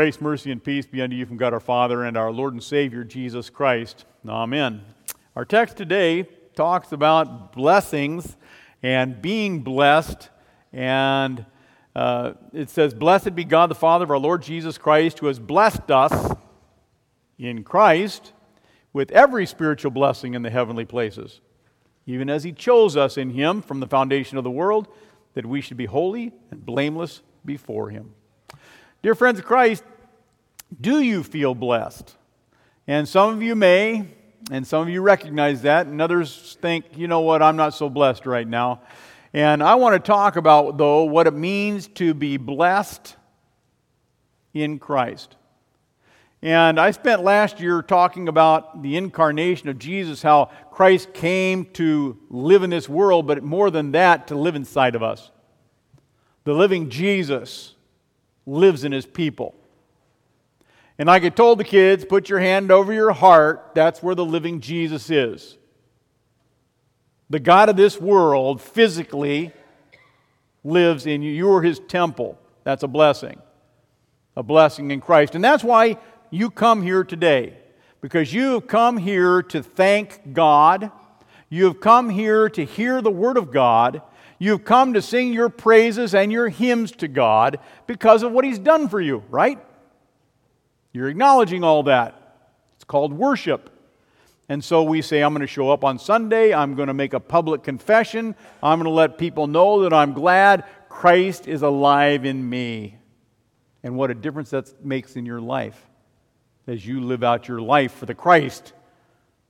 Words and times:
Grace, 0.00 0.18
mercy, 0.18 0.50
and 0.50 0.64
peace 0.64 0.86
be 0.86 1.02
unto 1.02 1.14
you 1.14 1.26
from 1.26 1.36
God 1.36 1.52
our 1.52 1.60
Father 1.60 2.04
and 2.04 2.16
our 2.16 2.32
Lord 2.32 2.54
and 2.54 2.62
Savior 2.62 3.04
Jesus 3.04 3.50
Christ. 3.50 4.06
Amen. 4.26 4.80
Our 5.36 5.44
text 5.44 5.76
today 5.76 6.22
talks 6.56 6.92
about 6.92 7.52
blessings 7.52 8.38
and 8.82 9.20
being 9.20 9.60
blessed. 9.60 10.30
And 10.72 11.44
uh, 11.94 12.32
it 12.54 12.70
says, 12.70 12.94
Blessed 12.94 13.34
be 13.34 13.44
God 13.44 13.70
the 13.70 13.74
Father 13.74 14.04
of 14.04 14.10
our 14.10 14.18
Lord 14.18 14.40
Jesus 14.40 14.78
Christ, 14.78 15.18
who 15.18 15.26
has 15.26 15.38
blessed 15.38 15.90
us 15.90 16.34
in 17.38 17.62
Christ 17.62 18.32
with 18.94 19.10
every 19.10 19.44
spiritual 19.44 19.90
blessing 19.90 20.32
in 20.32 20.40
the 20.40 20.48
heavenly 20.48 20.86
places, 20.86 21.42
even 22.06 22.30
as 22.30 22.42
he 22.42 22.52
chose 22.52 22.96
us 22.96 23.18
in 23.18 23.28
him 23.28 23.60
from 23.60 23.80
the 23.80 23.86
foundation 23.86 24.38
of 24.38 24.44
the 24.44 24.50
world, 24.50 24.88
that 25.34 25.44
we 25.44 25.60
should 25.60 25.76
be 25.76 25.84
holy 25.84 26.32
and 26.50 26.64
blameless 26.64 27.20
before 27.44 27.90
him. 27.90 28.14
Dear 29.02 29.14
friends 29.14 29.38
of 29.38 29.46
Christ, 29.46 29.82
do 30.78 31.00
you 31.00 31.22
feel 31.22 31.54
blessed? 31.54 32.14
And 32.86 33.08
some 33.08 33.32
of 33.32 33.42
you 33.42 33.56
may, 33.56 34.04
and 34.50 34.66
some 34.66 34.82
of 34.82 34.90
you 34.90 35.00
recognize 35.00 35.62
that, 35.62 35.86
and 35.86 36.02
others 36.02 36.58
think, 36.60 36.84
you 36.98 37.08
know 37.08 37.22
what, 37.22 37.40
I'm 37.40 37.56
not 37.56 37.72
so 37.72 37.88
blessed 37.88 38.26
right 38.26 38.46
now. 38.46 38.82
And 39.32 39.62
I 39.62 39.76
want 39.76 39.94
to 39.94 40.06
talk 40.06 40.36
about, 40.36 40.76
though, 40.76 41.04
what 41.04 41.26
it 41.26 41.32
means 41.32 41.88
to 41.94 42.12
be 42.12 42.36
blessed 42.36 43.16
in 44.52 44.78
Christ. 44.78 45.34
And 46.42 46.78
I 46.78 46.90
spent 46.90 47.24
last 47.24 47.58
year 47.58 47.80
talking 47.80 48.28
about 48.28 48.82
the 48.82 48.98
incarnation 48.98 49.70
of 49.70 49.78
Jesus, 49.78 50.20
how 50.20 50.50
Christ 50.70 51.14
came 51.14 51.64
to 51.72 52.18
live 52.28 52.62
in 52.62 52.68
this 52.68 52.86
world, 52.86 53.26
but 53.26 53.42
more 53.42 53.70
than 53.70 53.92
that, 53.92 54.26
to 54.26 54.34
live 54.34 54.56
inside 54.56 54.94
of 54.94 55.02
us. 55.02 55.30
The 56.44 56.52
living 56.52 56.90
Jesus 56.90 57.76
lives 58.46 58.84
in 58.84 58.92
his 58.92 59.06
people. 59.06 59.54
And 60.98 61.06
like 61.06 61.24
I 61.24 61.30
told 61.30 61.58
the 61.58 61.64
kids, 61.64 62.04
put 62.04 62.28
your 62.28 62.40
hand 62.40 62.70
over 62.70 62.92
your 62.92 63.12
heart. 63.12 63.70
That's 63.74 64.02
where 64.02 64.14
the 64.14 64.24
living 64.24 64.60
Jesus 64.60 65.08
is. 65.10 65.56
The 67.30 67.40
God 67.40 67.68
of 67.68 67.76
this 67.76 68.00
world 68.00 68.60
physically 68.60 69.52
lives 70.62 71.06
in 71.06 71.22
you. 71.22 71.32
You 71.32 71.50
are 71.52 71.62
his 71.62 71.78
temple. 71.78 72.38
That's 72.64 72.82
a 72.82 72.88
blessing. 72.88 73.40
A 74.36 74.42
blessing 74.42 74.90
in 74.90 75.00
Christ. 75.00 75.34
And 75.34 75.42
that's 75.42 75.64
why 75.64 75.96
you 76.30 76.50
come 76.50 76.82
here 76.82 77.04
today. 77.04 77.56
Because 78.00 78.32
you 78.34 78.52
have 78.54 78.66
come 78.66 78.96
here 78.96 79.42
to 79.42 79.62
thank 79.62 80.32
God. 80.32 80.90
You 81.48 81.64
have 81.64 81.80
come 81.80 82.10
here 82.10 82.48
to 82.50 82.64
hear 82.64 83.00
the 83.00 83.10
Word 83.10 83.36
of 83.36 83.50
God. 83.50 84.02
You've 84.42 84.64
come 84.64 84.94
to 84.94 85.02
sing 85.02 85.34
your 85.34 85.50
praises 85.50 86.14
and 86.14 86.32
your 86.32 86.48
hymns 86.48 86.92
to 86.92 87.08
God 87.08 87.60
because 87.86 88.22
of 88.22 88.32
what 88.32 88.42
He's 88.42 88.58
done 88.58 88.88
for 88.88 88.98
you, 88.98 89.22
right? 89.28 89.58
You're 90.94 91.10
acknowledging 91.10 91.62
all 91.62 91.82
that. 91.82 92.38
It's 92.74 92.84
called 92.84 93.12
worship. 93.12 93.68
And 94.48 94.64
so 94.64 94.82
we 94.82 95.02
say, 95.02 95.22
I'm 95.22 95.34
going 95.34 95.42
to 95.42 95.46
show 95.46 95.70
up 95.70 95.84
on 95.84 95.98
Sunday. 95.98 96.54
I'm 96.54 96.74
going 96.74 96.86
to 96.88 96.94
make 96.94 97.12
a 97.12 97.20
public 97.20 97.62
confession. 97.62 98.34
I'm 98.62 98.78
going 98.78 98.90
to 98.90 98.96
let 98.96 99.18
people 99.18 99.46
know 99.46 99.82
that 99.82 99.92
I'm 99.92 100.14
glad 100.14 100.64
Christ 100.88 101.46
is 101.46 101.60
alive 101.60 102.24
in 102.24 102.48
me. 102.48 102.96
And 103.82 103.94
what 103.94 104.10
a 104.10 104.14
difference 104.14 104.50
that 104.50 104.82
makes 104.82 105.16
in 105.16 105.26
your 105.26 105.42
life 105.42 105.86
as 106.66 106.86
you 106.86 107.02
live 107.02 107.22
out 107.22 107.46
your 107.46 107.60
life 107.60 107.92
for 107.92 108.06
the 108.06 108.14
Christ 108.14 108.72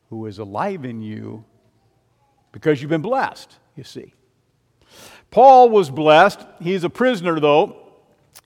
who 0.08 0.26
is 0.26 0.40
alive 0.40 0.84
in 0.84 1.00
you 1.00 1.44
because 2.50 2.82
you've 2.82 2.90
been 2.90 3.02
blessed, 3.02 3.56
you 3.76 3.84
see. 3.84 4.14
Paul 5.30 5.70
was 5.70 5.90
blessed. 5.90 6.40
He's 6.60 6.84
a 6.84 6.90
prisoner, 6.90 7.38
though, 7.38 7.76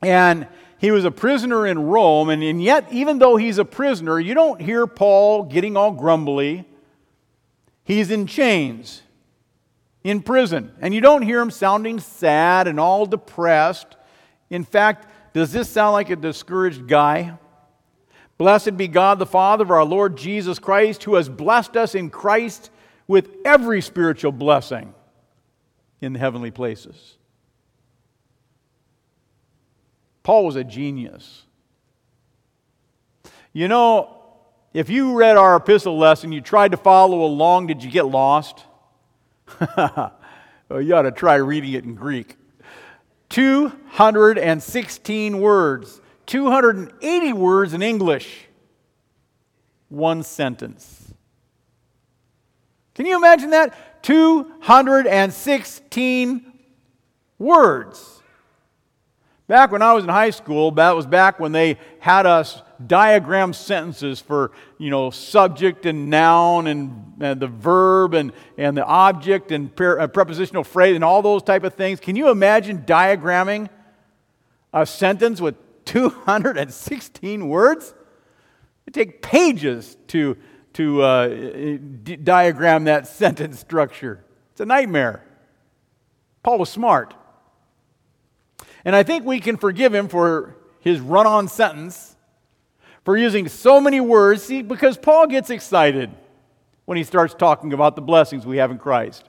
and 0.03 0.47
he 0.78 0.91
was 0.91 1.04
a 1.04 1.10
prisoner 1.10 1.66
in 1.66 1.78
Rome. 1.78 2.28
And, 2.28 2.42
and 2.42 2.62
yet, 2.62 2.92
even 2.92 3.19
though 3.19 3.36
he's 3.36 3.58
a 3.58 3.64
prisoner, 3.64 4.20
you 4.20 4.34
don't 4.34 4.60
hear 4.60 4.86
Paul 4.86 5.44
getting 5.44 5.76
all 5.76 5.92
grumbly. 5.92 6.66
He's 7.84 8.10
in 8.10 8.26
chains, 8.26 9.03
in 10.03 10.22
prison, 10.22 10.72
and 10.81 10.94
you 10.94 11.00
don't 11.00 11.22
hear 11.22 11.41
him 11.41 11.50
sounding 11.50 12.00
sad 12.00 12.66
and 12.69 12.78
all 12.78 13.06
depressed. 13.06 13.97
In 14.50 14.64
fact, 14.64 15.08
does 15.32 15.53
this 15.53 15.69
sound 15.69 15.94
like 15.94 16.10
a 16.10 16.16
discouraged 16.16 16.87
guy? 16.87 17.38
Blessed 18.37 18.76
be 18.76 18.88
God, 18.88 19.19
the 19.19 19.26
Father 19.26 19.64
of 19.64 19.70
our 19.70 19.84
Lord 19.84 20.16
Jesus 20.16 20.58
Christ, 20.58 21.04
who 21.04 21.14
has 21.14 21.28
blessed 21.28 21.76
us 21.76 21.94
in 21.94 22.10
Christ 22.10 22.70
with 23.06 23.31
every 23.44 23.81
spiritual 23.81 24.32
blessing 24.32 24.92
in 26.04 26.12
the 26.12 26.19
heavenly 26.19 26.50
places. 26.50 27.16
Paul 30.22 30.47
was 30.47 30.56
a 30.56 30.65
genius. 30.65 31.44
You 33.53 33.69
know, 33.69 34.16
if 34.72 34.91
you 34.91 35.14
read 35.14 35.37
our 35.37 35.56
epistle 35.56 35.98
lesson, 35.98 36.32
you 36.32 36.41
tried 36.41 36.72
to 36.72 36.76
follow 36.76 37.25
along, 37.25 37.69
did 37.69 37.84
you 37.84 37.91
get 37.91 38.06
lost? 38.06 38.64
well, 39.76 40.81
you 40.81 40.94
ought 40.94 41.03
to 41.03 41.12
try 41.12 41.37
reading 41.37 41.75
it 41.75 41.84
in 41.84 41.94
Greek. 41.94 42.37
216 43.28 45.41
words, 45.41 46.00
280 46.26 47.32
words 47.32 47.75
in 47.75 47.82
English, 47.82 48.47
one 49.88 50.22
sentence. 50.22 51.12
Can 52.94 53.06
you 53.06 53.16
imagine 53.16 53.50
that? 53.50 53.94
216 54.04 56.53
words. 57.38 58.22
Back 59.47 59.70
when 59.72 59.82
I 59.82 59.92
was 59.94 60.04
in 60.04 60.10
high 60.10 60.31
school, 60.31 60.70
that 60.72 60.94
was 60.94 61.06
back 61.06 61.41
when 61.41 61.53
they 61.53 61.78
had 62.00 62.26
us 62.26 62.60
diagram 62.87 63.54
sentences 63.54 64.20
for, 64.20 64.53
you 64.78 64.91
know, 64.91 65.10
subject 65.10 65.87
and 65.87 66.10
noun 66.10 66.66
and, 66.66 67.14
and 67.20 67.41
the 67.41 67.47
verb 67.47 68.12
and, 68.14 68.32
and 68.59 68.76
the 68.76 68.84
object 68.84 69.53
and 69.53 69.70
uh, 69.81 70.06
prepositional 70.06 70.64
phrase 70.64 70.94
and 70.94 71.04
all 71.04 71.22
those 71.22 71.43
type 71.43 71.64
of 71.64 71.72
things. 71.75 71.98
Can 71.98 72.14
you 72.14 72.28
imagine 72.28 72.82
diagramming 72.82 73.70
a 74.72 74.84
sentence 74.84 75.41
with 75.41 75.54
216 75.87 77.48
words? 77.48 77.94
It 78.87 78.93
take 78.93 79.22
pages 79.22 79.97
to 80.09 80.37
to 80.74 81.02
uh, 81.02 81.28
d- 81.28 82.16
diagram 82.16 82.84
that 82.84 83.06
sentence 83.08 83.58
structure. 83.58 84.24
It's 84.52 84.60
a 84.60 84.66
nightmare. 84.66 85.24
Paul 86.42 86.58
was 86.58 86.68
smart. 86.68 87.14
And 88.84 88.94
I 88.94 89.02
think 89.02 89.24
we 89.24 89.40
can 89.40 89.56
forgive 89.56 89.94
him 89.94 90.08
for 90.08 90.56
his 90.80 91.00
run 91.00 91.26
on 91.26 91.48
sentence, 91.48 92.16
for 93.04 93.16
using 93.16 93.48
so 93.48 93.80
many 93.80 94.00
words. 94.00 94.42
See, 94.42 94.62
because 94.62 94.98
Paul 94.98 95.26
gets 95.26 95.48
excited 95.48 96.10
when 96.84 96.98
he 96.98 97.04
starts 97.04 97.34
talking 97.34 97.72
about 97.72 97.96
the 97.96 98.02
blessings 98.02 98.44
we 98.44 98.58
have 98.58 98.70
in 98.70 98.78
Christ. 98.78 99.28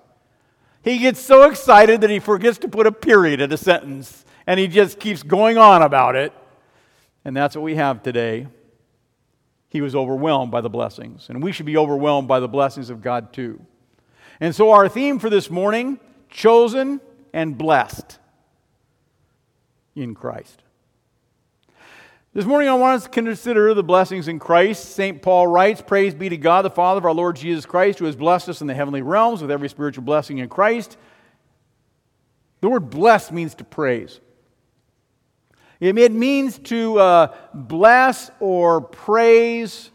He 0.83 0.97
gets 0.97 1.19
so 1.19 1.43
excited 1.49 2.01
that 2.01 2.09
he 2.09 2.19
forgets 2.19 2.57
to 2.59 2.67
put 2.67 2.85
a 2.85 2.91
period 2.91 3.41
at 3.41 3.51
a 3.51 3.57
sentence, 3.57 4.25
and 4.45 4.59
he 4.59 4.67
just 4.67 4.99
keeps 4.99 5.23
going 5.23 5.57
on 5.57 5.81
about 5.81 6.15
it. 6.15 6.33
And 7.23 7.35
that's 7.35 7.55
what 7.55 7.63
we 7.63 7.75
have 7.75 8.03
today 8.03 8.47
he 9.75 9.81
was 9.81 9.93
overwhelmed 9.93 10.51
by 10.51 10.61
the 10.61 10.69
blessings. 10.69 11.27
And 11.27 11.43
we 11.43 11.51
should 11.51 11.65
be 11.65 11.75
overwhelmed 11.75 12.29
by 12.29 12.39
the 12.39 12.47
blessings 12.47 12.89
of 12.89 13.01
God 13.01 13.33
too. 13.33 13.59
And 14.39 14.55
so, 14.55 14.71
our 14.71 14.87
theme 14.87 15.19
for 15.19 15.29
this 15.29 15.49
morning 15.49 15.99
chosen 16.29 17.01
and 17.33 17.57
blessed 17.57 18.17
in 19.93 20.15
Christ. 20.15 20.63
This 22.33 22.45
morning, 22.45 22.69
I 22.69 22.73
want 22.75 22.95
us 22.95 23.03
to 23.03 23.09
consider 23.09 23.73
the 23.73 23.83
blessings 23.83 24.29
in 24.29 24.39
Christ. 24.39 24.95
St. 24.95 25.21
Paul 25.21 25.47
writes 25.47 25.81
Praise 25.81 26.13
be 26.13 26.29
to 26.29 26.37
God, 26.37 26.61
the 26.61 26.69
Father 26.69 26.99
of 26.99 27.05
our 27.05 27.13
Lord 27.13 27.35
Jesus 27.35 27.65
Christ, 27.65 27.99
who 27.99 28.05
has 28.05 28.15
blessed 28.15 28.47
us 28.47 28.61
in 28.61 28.67
the 28.67 28.73
heavenly 28.73 29.01
realms 29.01 29.41
with 29.41 29.51
every 29.51 29.67
spiritual 29.67 30.05
blessing 30.05 30.37
in 30.37 30.47
Christ. 30.47 30.95
The 32.61 32.69
word 32.69 32.89
blessed 32.89 33.33
means 33.33 33.55
to 33.55 33.65
praise. 33.65 34.21
It 35.79 36.11
means 36.11 36.57
to 36.59 36.99
uh, 36.99 37.35
bless 37.53 38.31
or 38.39 38.81
praise. 38.81 39.91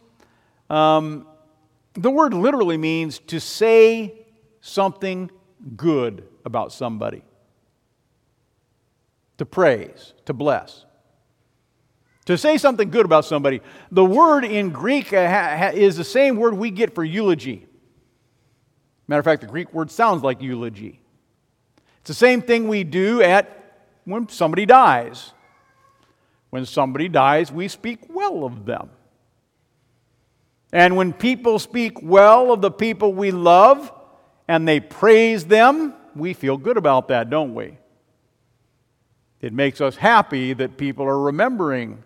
Um, 0.68 1.26
the 1.94 2.10
word 2.10 2.34
literally 2.34 2.76
means 2.76 3.18
to 3.28 3.40
say 3.40 4.26
something 4.60 5.30
good 5.76 6.26
about 6.44 6.72
somebody. 6.72 7.22
To 9.38 9.46
praise, 9.46 10.12
to 10.26 10.32
bless. 10.32 10.84
To 12.26 12.36
say 12.36 12.58
something 12.58 12.90
good 12.90 13.06
about 13.06 13.24
somebody. 13.24 13.60
The 13.90 14.04
word 14.04 14.44
in 14.44 14.70
Greek 14.70 15.12
uh, 15.12 15.72
is 15.74 15.96
the 15.96 16.04
same 16.04 16.36
word 16.36 16.54
we 16.54 16.70
get 16.70 16.94
for 16.94 17.02
eulogy. 17.02 17.66
Matter 19.08 19.20
of 19.20 19.24
fact, 19.24 19.40
the 19.40 19.48
Greek 19.48 19.72
word 19.74 19.90
sounds 19.90 20.22
like 20.22 20.40
eulogy. 20.40 21.00
It's 22.00 22.08
the 22.08 22.14
same 22.14 22.42
thing 22.42 22.68
we 22.68 22.84
do 22.84 23.22
at 23.22 23.88
when 24.04 24.28
somebody 24.28 24.66
dies. 24.66 25.32
When 26.50 26.66
somebody 26.66 27.08
dies, 27.08 27.50
we 27.50 27.68
speak 27.68 28.00
well 28.08 28.44
of 28.44 28.66
them. 28.66 28.90
And 30.72 30.96
when 30.96 31.12
people 31.12 31.58
speak 31.58 32.02
well 32.02 32.52
of 32.52 32.60
the 32.60 32.70
people 32.70 33.12
we 33.12 33.30
love 33.30 33.92
and 34.46 34.66
they 34.66 34.80
praise 34.80 35.46
them, 35.46 35.94
we 36.14 36.34
feel 36.34 36.56
good 36.56 36.76
about 36.76 37.08
that, 37.08 37.30
don't 37.30 37.54
we? 37.54 37.78
It 39.40 39.52
makes 39.52 39.80
us 39.80 39.96
happy 39.96 40.52
that 40.52 40.76
people 40.76 41.06
are 41.06 41.18
remembering 41.18 42.02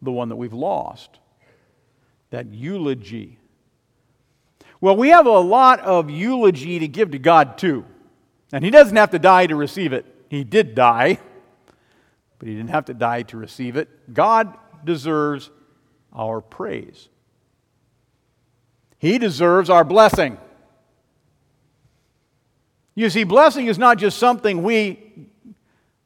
the 0.00 0.12
one 0.12 0.28
that 0.28 0.36
we've 0.36 0.52
lost. 0.52 1.18
That 2.30 2.52
eulogy. 2.52 3.38
Well, 4.80 4.96
we 4.96 5.08
have 5.08 5.26
a 5.26 5.38
lot 5.38 5.80
of 5.80 6.10
eulogy 6.10 6.78
to 6.78 6.88
give 6.88 7.10
to 7.12 7.18
God, 7.18 7.58
too. 7.58 7.84
And 8.52 8.64
He 8.64 8.70
doesn't 8.70 8.96
have 8.96 9.10
to 9.10 9.18
die 9.18 9.46
to 9.46 9.56
receive 9.56 9.92
it. 9.92 10.06
He 10.28 10.44
did 10.44 10.74
die, 10.74 11.18
but 12.38 12.48
He 12.48 12.54
didn't 12.54 12.70
have 12.70 12.86
to 12.86 12.94
die 12.94 13.22
to 13.22 13.36
receive 13.36 13.76
it. 13.76 13.88
God 14.12 14.56
deserves 14.84 15.50
our 16.12 16.40
praise, 16.40 17.08
He 18.98 19.18
deserves 19.18 19.70
our 19.70 19.84
blessing. 19.84 20.38
You 22.98 23.10
see, 23.10 23.24
blessing 23.24 23.66
is 23.66 23.76
not 23.76 23.98
just 23.98 24.16
something 24.18 24.62
we, 24.62 25.28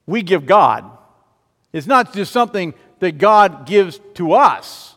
we 0.06 0.22
give 0.22 0.44
God. 0.44 0.90
It's 1.72 1.86
not 1.86 2.12
just 2.12 2.32
something 2.32 2.74
that 2.98 3.16
God 3.16 3.64
gives 3.64 4.00
to 4.14 4.32
us. 4.32 4.96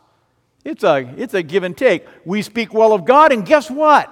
It's 0.66 0.84
a, 0.84 1.14
it's 1.18 1.34
a 1.34 1.44
give 1.44 1.64
and 1.64 1.78
take. 1.78 2.06
We 2.26 2.42
speak 2.42 2.74
well 2.74 2.94
of 2.94 3.06
God, 3.06 3.32
and 3.32 3.46
guess 3.46 3.70
what? 3.70 4.12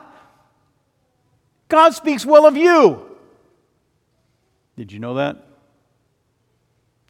God 1.69 1.95
speaks 1.95 2.25
well 2.25 2.45
of 2.45 2.55
you. 2.57 3.03
Did 4.75 4.91
you 4.91 4.99
know 4.99 5.15
that? 5.15 5.47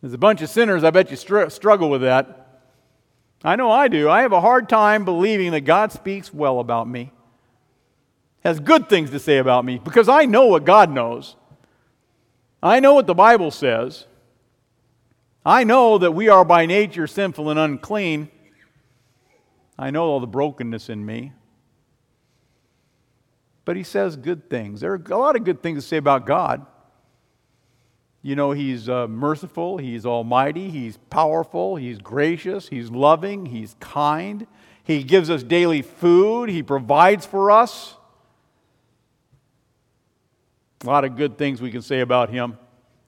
There's 0.01 0.13
a 0.13 0.17
bunch 0.17 0.41
of 0.41 0.49
sinners, 0.49 0.83
I 0.83 0.89
bet 0.89 1.11
you 1.11 1.17
str- 1.17 1.49
struggle 1.49 1.89
with 1.89 2.01
that. 2.01 2.47
I 3.43 3.55
know 3.55 3.71
I 3.71 3.87
do. 3.87 4.09
I 4.09 4.21
have 4.21 4.33
a 4.33 4.41
hard 4.41 4.67
time 4.67 5.05
believing 5.05 5.51
that 5.51 5.61
God 5.61 5.91
speaks 5.91 6.33
well 6.33 6.59
about 6.59 6.87
me, 6.87 7.11
has 8.43 8.59
good 8.59 8.89
things 8.89 9.11
to 9.11 9.19
say 9.19 9.37
about 9.37 9.65
me, 9.65 9.79
because 9.79 10.09
I 10.09 10.25
know 10.25 10.47
what 10.47 10.65
God 10.65 10.91
knows. 10.91 11.35
I 12.63 12.79
know 12.79 12.93
what 12.93 13.07
the 13.07 13.15
Bible 13.15 13.51
says. 13.51 14.05
I 15.43 15.63
know 15.63 15.97
that 15.97 16.11
we 16.11 16.29
are 16.29 16.45
by 16.45 16.67
nature 16.67 17.07
sinful 17.07 17.49
and 17.49 17.59
unclean. 17.59 18.29
I 19.77 19.89
know 19.89 20.03
all 20.03 20.19
the 20.19 20.27
brokenness 20.27 20.89
in 20.89 21.03
me. 21.03 21.31
But 23.65 23.75
he 23.75 23.83
says 23.83 24.15
good 24.15 24.49
things. 24.49 24.81
There 24.81 24.93
are 24.93 25.01
a 25.09 25.17
lot 25.17 25.35
of 25.35 25.43
good 25.43 25.63
things 25.63 25.83
to 25.83 25.87
say 25.87 25.97
about 25.97 26.27
God. 26.27 26.65
You 28.23 28.35
know, 28.35 28.51
he's 28.51 28.87
uh, 28.87 29.07
merciful, 29.07 29.77
he's 29.77 30.05
almighty, 30.05 30.69
he's 30.69 30.97
powerful, 31.09 31.75
he's 31.75 31.97
gracious, 31.97 32.69
he's 32.69 32.91
loving, 32.91 33.47
he's 33.47 33.75
kind. 33.79 34.45
He 34.83 35.03
gives 35.03 35.29
us 35.29 35.41
daily 35.41 35.81
food, 35.81 36.49
he 36.49 36.61
provides 36.61 37.25
for 37.25 37.49
us. 37.49 37.95
A 40.83 40.87
lot 40.87 41.03
of 41.03 41.15
good 41.15 41.37
things 41.37 41.61
we 41.61 41.71
can 41.71 41.81
say 41.81 42.01
about 42.01 42.29
him. 42.29 42.57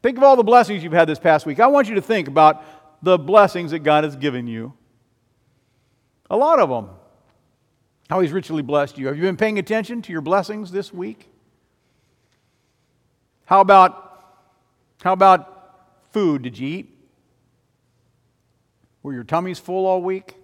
Think 0.02 0.18
of 0.18 0.24
all 0.24 0.36
the 0.36 0.44
blessings 0.44 0.84
you've 0.84 0.94
had 0.94 1.08
this 1.08 1.20
past 1.20 1.46
week. 1.46 1.60
I 1.60 1.68
want 1.68 1.88
you 1.90 1.96
to 1.96 2.02
think 2.02 2.28
about 2.28 2.64
the 3.04 3.18
blessings 3.18 3.72
that 3.72 3.80
God 3.80 4.04
has 4.04 4.16
given 4.16 4.48
you. 4.48 4.74
A 6.30 6.38
lot 6.38 6.60
of 6.60 6.70
them. 6.70 6.90
How 8.10 8.20
He's 8.20 8.32
richly 8.32 8.62
blessed 8.62 8.98
you. 8.98 9.08
Have 9.08 9.18
you 9.18 9.24
been 9.24 9.38
paying 9.38 9.60
attention 9.60 10.02
to 10.04 10.12
your 10.12 10.22
blessings 10.22 10.72
this 10.72 10.94
week? 10.94 11.30
How 13.46 13.62
about, 13.62 14.13
how 15.04 15.12
about 15.12 16.12
food? 16.12 16.44
Did 16.44 16.58
you 16.58 16.68
eat? 16.70 16.98
Were 19.02 19.14
your 19.14 19.26
tummies 19.26 19.60
full 19.60 19.86
all 19.86 20.02
week? 20.02 20.38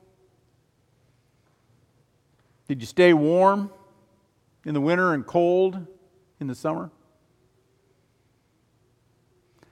Did 2.67 2.81
you 2.81 2.85
stay 2.85 3.13
warm 3.13 3.71
in 4.65 4.73
the 4.73 4.81
winter 4.81 5.13
and 5.13 5.25
cold 5.25 5.87
in 6.41 6.47
the 6.47 6.55
summer? 6.55 6.91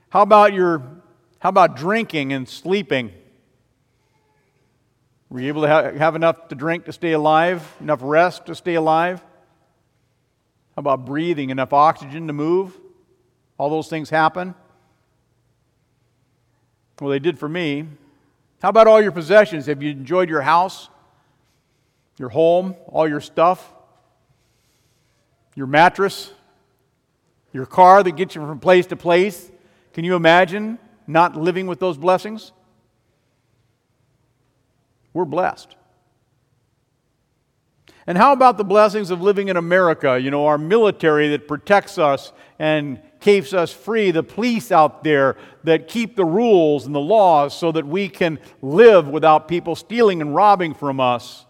How 0.08 0.22
about 0.22 0.54
your 0.54 0.78
how 1.38 1.50
about 1.50 1.76
drinking 1.76 2.32
and 2.32 2.48
sleeping? 2.48 3.12
Were 5.28 5.40
you 5.40 5.48
able 5.48 5.62
to 5.62 5.68
have, 5.68 5.96
have 5.96 6.16
enough 6.16 6.48
to 6.48 6.54
drink 6.54 6.86
to 6.86 6.92
stay 6.94 7.12
alive, 7.12 7.76
enough 7.78 8.00
rest 8.02 8.46
to 8.46 8.54
stay 8.54 8.74
alive? 8.74 9.20
How 9.20 10.80
about 10.80 11.04
breathing, 11.04 11.50
enough 11.50 11.74
oxygen 11.74 12.26
to 12.28 12.32
move? 12.32 12.74
All 13.58 13.68
those 13.68 13.88
things 13.88 14.08
happen? 14.08 14.54
Well, 17.00 17.10
they 17.10 17.18
did 17.18 17.38
for 17.38 17.48
me. 17.48 17.86
How 18.60 18.70
about 18.70 18.86
all 18.86 19.00
your 19.00 19.12
possessions? 19.12 19.66
Have 19.66 19.82
you 19.82 19.90
enjoyed 19.90 20.28
your 20.28 20.40
house, 20.40 20.88
your 22.18 22.28
home, 22.28 22.74
all 22.86 23.08
your 23.08 23.20
stuff, 23.20 23.72
your 25.54 25.66
mattress, 25.66 26.32
your 27.52 27.66
car 27.66 28.02
that 28.02 28.12
gets 28.12 28.34
you 28.34 28.40
from 28.40 28.58
place 28.58 28.86
to 28.86 28.96
place? 28.96 29.50
Can 29.92 30.04
you 30.04 30.16
imagine 30.16 30.78
not 31.06 31.36
living 31.36 31.66
with 31.66 31.78
those 31.78 31.96
blessings? 31.96 32.52
We're 35.12 35.24
blessed. 35.24 35.76
And 38.06 38.16
how 38.16 38.32
about 38.32 38.56
the 38.56 38.64
blessings 38.64 39.10
of 39.10 39.20
living 39.20 39.48
in 39.48 39.56
America? 39.56 40.18
You 40.18 40.30
know, 40.30 40.46
our 40.46 40.58
military 40.58 41.28
that 41.28 41.46
protects 41.46 41.98
us 41.98 42.32
and 42.58 43.00
keeps 43.20 43.52
us 43.52 43.72
free, 43.72 44.10
the 44.10 44.22
police 44.22 44.70
out 44.70 45.02
there 45.04 45.36
that 45.64 45.88
keep 45.88 46.16
the 46.16 46.24
rules 46.24 46.86
and 46.86 46.94
the 46.94 47.00
laws 47.00 47.56
so 47.56 47.72
that 47.72 47.86
we 47.86 48.08
can 48.08 48.38
live 48.62 49.08
without 49.08 49.48
people 49.48 49.74
stealing 49.74 50.20
and 50.20 50.34
robbing 50.34 50.74
from 50.74 51.00
us, 51.00 51.46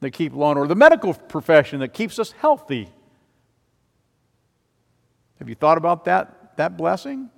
that 0.00 0.12
keep 0.12 0.32
law 0.32 0.50
and 0.50 0.58
order, 0.58 0.68
the 0.68 0.74
medical 0.74 1.12
profession 1.12 1.80
that 1.80 1.92
keeps 1.92 2.18
us 2.18 2.32
healthy. 2.32 2.88
Have 5.38 5.48
you 5.48 5.54
thought 5.54 5.78
about 5.78 6.04
that? 6.04 6.56
that 6.56 6.76
blessing? 6.76 7.30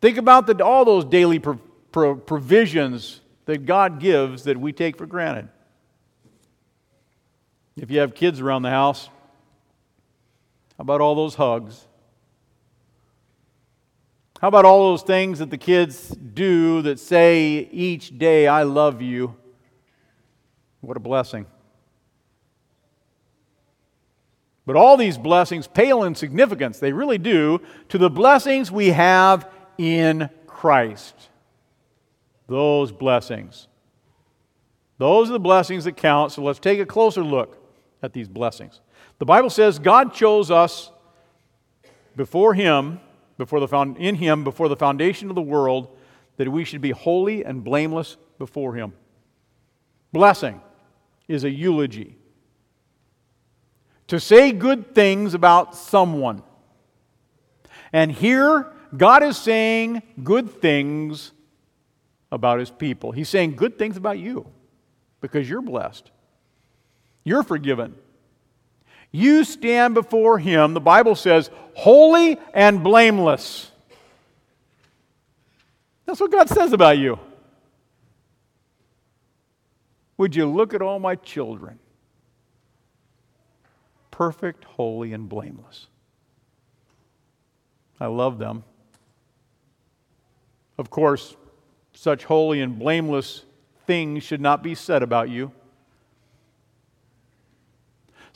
Think 0.00 0.18
about 0.18 0.46
the, 0.46 0.64
all 0.64 0.84
those 0.84 1.04
daily 1.04 1.38
pro, 1.38 1.56
pro, 1.92 2.16
provisions 2.16 3.20
that 3.44 3.66
God 3.66 4.00
gives 4.00 4.44
that 4.44 4.58
we 4.58 4.72
take 4.72 4.96
for 4.96 5.06
granted. 5.06 5.48
If 7.76 7.90
you 7.90 8.00
have 8.00 8.14
kids 8.14 8.40
around 8.40 8.62
the 8.62 8.70
house, 8.70 9.10
how 10.76 10.82
about 10.82 11.00
all 11.00 11.14
those 11.14 11.34
hugs? 11.34 11.86
How 14.40 14.48
about 14.48 14.66
all 14.66 14.90
those 14.90 15.02
things 15.02 15.38
that 15.38 15.50
the 15.50 15.58
kids 15.58 16.08
do 16.08 16.82
that 16.82 17.00
say 17.00 17.68
each 17.72 18.18
day, 18.18 18.46
I 18.46 18.64
love 18.64 19.00
you? 19.00 19.34
What 20.82 20.96
a 20.96 21.00
blessing. 21.00 21.46
But 24.66 24.76
all 24.76 24.96
these 24.96 25.16
blessings 25.16 25.66
pale 25.66 26.02
in 26.02 26.14
significance, 26.14 26.78
they 26.78 26.92
really 26.92 27.18
do, 27.18 27.60
to 27.88 27.98
the 27.98 28.10
blessings 28.10 28.70
we 28.70 28.88
have 28.88 29.48
in 29.78 30.28
Christ. 30.46 31.14
Those 32.48 32.92
blessings. 32.92 33.68
Those 34.98 35.30
are 35.30 35.34
the 35.34 35.40
blessings 35.40 35.84
that 35.84 35.96
count. 35.96 36.32
So 36.32 36.42
let's 36.42 36.58
take 36.58 36.80
a 36.80 36.86
closer 36.86 37.22
look 37.22 37.62
at 38.02 38.12
these 38.12 38.28
blessings. 38.28 38.80
The 39.18 39.24
Bible 39.26 39.50
says 39.50 39.78
God 39.78 40.12
chose 40.12 40.50
us 40.50 40.90
before 42.16 42.54
Him, 42.54 43.00
before 43.38 43.60
the 43.60 43.68
found, 43.68 43.96
in 43.96 44.16
Him, 44.16 44.44
before 44.44 44.68
the 44.68 44.76
foundation 44.76 45.28
of 45.28 45.34
the 45.34 45.42
world, 45.42 45.96
that 46.36 46.50
we 46.50 46.64
should 46.64 46.80
be 46.80 46.90
holy 46.90 47.44
and 47.44 47.64
blameless 47.64 48.16
before 48.38 48.74
Him. 48.74 48.92
Blessing 50.12 50.60
is 51.28 51.44
a 51.44 51.50
eulogy 51.50 52.16
to 54.08 54.20
say 54.20 54.52
good 54.52 54.94
things 54.94 55.34
about 55.34 55.74
someone. 55.74 56.42
And 57.92 58.12
here, 58.12 58.72
God 58.96 59.22
is 59.22 59.36
saying 59.36 60.02
good 60.22 60.60
things 60.60 61.32
about 62.30 62.60
his 62.60 62.70
people. 62.70 63.12
He's 63.12 63.28
saying 63.28 63.56
good 63.56 63.78
things 63.78 63.96
about 63.96 64.18
you 64.18 64.46
because 65.20 65.48
you're 65.48 65.62
blessed, 65.62 66.10
you're 67.24 67.42
forgiven. 67.42 67.96
You 69.12 69.44
stand 69.44 69.94
before 69.94 70.38
him, 70.38 70.74
the 70.74 70.80
Bible 70.80 71.14
says, 71.14 71.50
holy 71.74 72.38
and 72.52 72.82
blameless. 72.82 73.70
That's 76.04 76.20
what 76.20 76.30
God 76.30 76.48
says 76.48 76.72
about 76.72 76.98
you. 76.98 77.18
Would 80.18 80.36
you 80.36 80.46
look 80.46 80.74
at 80.74 80.82
all 80.82 80.98
my 80.98 81.14
children? 81.16 81.78
perfect, 84.16 84.64
holy, 84.64 85.12
and 85.12 85.28
blameless. 85.28 85.88
I 88.00 88.06
love 88.06 88.38
them. 88.38 88.64
Of 90.78 90.88
course, 90.88 91.36
such 91.92 92.24
holy 92.24 92.62
and 92.62 92.78
blameless 92.78 93.44
things 93.86 94.22
should 94.22 94.40
not 94.40 94.62
be 94.62 94.74
said 94.74 95.02
about 95.02 95.28
you. 95.28 95.52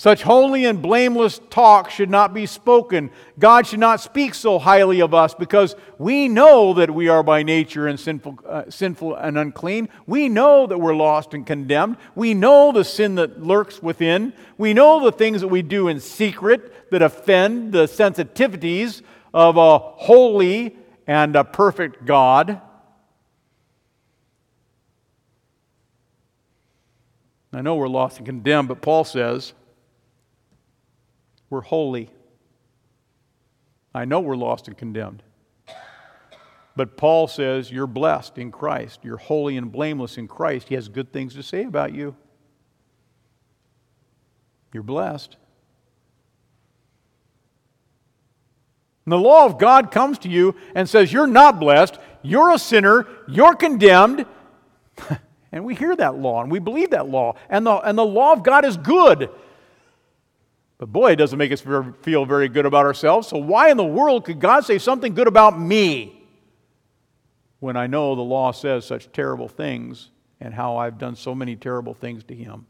Such 0.00 0.22
holy 0.22 0.64
and 0.64 0.80
blameless 0.80 1.42
talk 1.50 1.90
should 1.90 2.08
not 2.08 2.32
be 2.32 2.46
spoken. 2.46 3.10
God 3.38 3.66
should 3.66 3.80
not 3.80 4.00
speak 4.00 4.34
so 4.34 4.58
highly 4.58 5.02
of 5.02 5.12
us 5.12 5.34
because 5.34 5.76
we 5.98 6.26
know 6.26 6.72
that 6.72 6.90
we 6.90 7.08
are 7.08 7.22
by 7.22 7.42
nature 7.42 7.86
and 7.86 8.00
sinful, 8.00 8.38
uh, 8.48 8.62
sinful 8.70 9.14
and 9.16 9.36
unclean. 9.36 9.90
We 10.06 10.30
know 10.30 10.66
that 10.66 10.78
we're 10.78 10.94
lost 10.94 11.34
and 11.34 11.46
condemned. 11.46 11.98
We 12.14 12.32
know 12.32 12.72
the 12.72 12.82
sin 12.82 13.16
that 13.16 13.42
lurks 13.42 13.82
within. 13.82 14.32
We 14.56 14.72
know 14.72 15.04
the 15.04 15.12
things 15.12 15.42
that 15.42 15.48
we 15.48 15.60
do 15.60 15.88
in 15.88 16.00
secret 16.00 16.90
that 16.90 17.02
offend 17.02 17.72
the 17.72 17.84
sensitivities 17.84 19.02
of 19.34 19.58
a 19.58 19.78
holy 19.78 20.78
and 21.06 21.36
a 21.36 21.44
perfect 21.44 22.06
God. 22.06 22.58
I 27.52 27.60
know 27.60 27.76
we're 27.76 27.88
lost 27.88 28.16
and 28.16 28.24
condemned, 28.24 28.68
but 28.68 28.80
Paul 28.80 29.04
says, 29.04 29.52
we're 31.50 31.60
holy. 31.60 32.08
I 33.94 34.04
know 34.04 34.20
we're 34.20 34.36
lost 34.36 34.68
and 34.68 34.78
condemned. 34.78 35.22
But 36.76 36.96
Paul 36.96 37.26
says 37.26 37.70
you're 37.70 37.88
blessed 37.88 38.38
in 38.38 38.52
Christ. 38.52 39.00
You're 39.02 39.16
holy 39.16 39.56
and 39.56 39.70
blameless 39.70 40.16
in 40.16 40.28
Christ. 40.28 40.68
He 40.68 40.76
has 40.76 40.88
good 40.88 41.12
things 41.12 41.34
to 41.34 41.42
say 41.42 41.64
about 41.64 41.92
you. 41.92 42.14
You're 44.72 44.84
blessed. 44.84 45.36
And 49.04 49.12
the 49.12 49.18
law 49.18 49.44
of 49.44 49.58
God 49.58 49.90
comes 49.90 50.18
to 50.20 50.28
you 50.28 50.54
and 50.74 50.88
says, 50.88 51.12
You're 51.12 51.26
not 51.26 51.58
blessed. 51.58 51.98
You're 52.22 52.52
a 52.52 52.58
sinner. 52.58 53.06
You're 53.26 53.56
condemned. 53.56 54.24
and 55.52 55.64
we 55.64 55.74
hear 55.74 55.96
that 55.96 56.16
law 56.16 56.42
and 56.42 56.52
we 56.52 56.60
believe 56.60 56.90
that 56.90 57.08
law. 57.08 57.34
And 57.48 57.66
the, 57.66 57.76
and 57.78 57.98
the 57.98 58.06
law 58.06 58.32
of 58.32 58.44
God 58.44 58.64
is 58.64 58.76
good. 58.76 59.28
But 60.80 60.90
boy, 60.90 61.12
it 61.12 61.16
doesn't 61.16 61.38
make 61.38 61.52
us 61.52 61.60
feel 61.60 62.24
very 62.24 62.48
good 62.48 62.64
about 62.64 62.86
ourselves. 62.86 63.28
So, 63.28 63.36
why 63.36 63.70
in 63.70 63.76
the 63.76 63.84
world 63.84 64.24
could 64.24 64.40
God 64.40 64.64
say 64.64 64.78
something 64.78 65.12
good 65.12 65.28
about 65.28 65.60
me 65.60 66.26
when 67.58 67.76
I 67.76 67.86
know 67.86 68.14
the 68.14 68.22
law 68.22 68.50
says 68.50 68.86
such 68.86 69.12
terrible 69.12 69.46
things 69.46 70.08
and 70.40 70.54
how 70.54 70.78
I've 70.78 70.96
done 70.96 71.16
so 71.16 71.34
many 71.34 71.54
terrible 71.54 71.92
things 71.92 72.24
to 72.24 72.34
Him? 72.34 72.64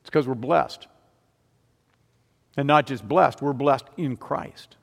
It's 0.00 0.10
because 0.10 0.26
we're 0.26 0.34
blessed. 0.34 0.88
And 2.56 2.66
not 2.66 2.88
just 2.88 3.06
blessed, 3.06 3.40
we're 3.40 3.52
blessed 3.52 3.86
in 3.96 4.16
Christ. 4.16 4.78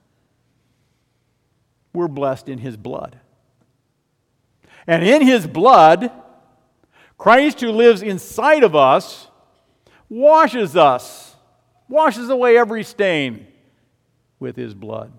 We're 1.92 2.08
blessed 2.08 2.48
in 2.48 2.60
His 2.60 2.77
blood. 2.77 3.20
And 4.88 5.04
in 5.04 5.24
His 5.24 5.46
blood, 5.46 6.10
Christ 7.18 7.60
who 7.60 7.74
lives 7.74 8.01
inside 8.01 8.63
of 8.63 8.77
us 8.77 9.27
washes 10.09 10.75
us, 10.75 11.35
washes 11.87 12.29
away 12.29 12.57
every 12.57 12.83
stain 12.83 13.47
with 14.39 14.55
His 14.55 14.73
blood, 14.73 15.11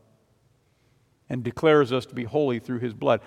and 1.29 1.43
declares 1.43 1.93
us 1.93 2.07
to 2.07 2.15
be 2.15 2.25
holy 2.25 2.59
through 2.59 2.79
His 2.79 2.95
blood. 2.95 3.21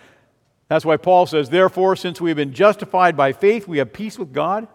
That's 0.67 0.85
why 0.85 0.97
Paul 0.97 1.25
says, 1.25 1.49
Therefore, 1.49 1.95
since 1.95 2.21
we 2.21 2.29
have 2.29 2.37
been 2.37 2.53
justified 2.53 3.17
by 3.17 3.33
faith, 3.33 3.67
we 3.67 3.79
have 3.79 3.91
peace 3.91 4.17
with 4.17 4.31
God, 4.31 4.67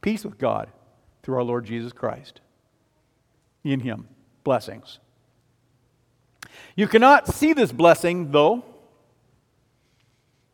peace 0.00 0.24
with 0.24 0.38
God 0.38 0.68
through 1.22 1.36
our 1.36 1.42
Lord 1.42 1.64
Jesus 1.64 1.92
Christ. 1.92 2.40
In 3.64 3.80
Him, 3.80 4.08
blessings. 4.44 4.98
You 6.76 6.88
cannot 6.88 7.28
see 7.28 7.52
this 7.52 7.72
blessing, 7.72 8.30
though. 8.30 8.56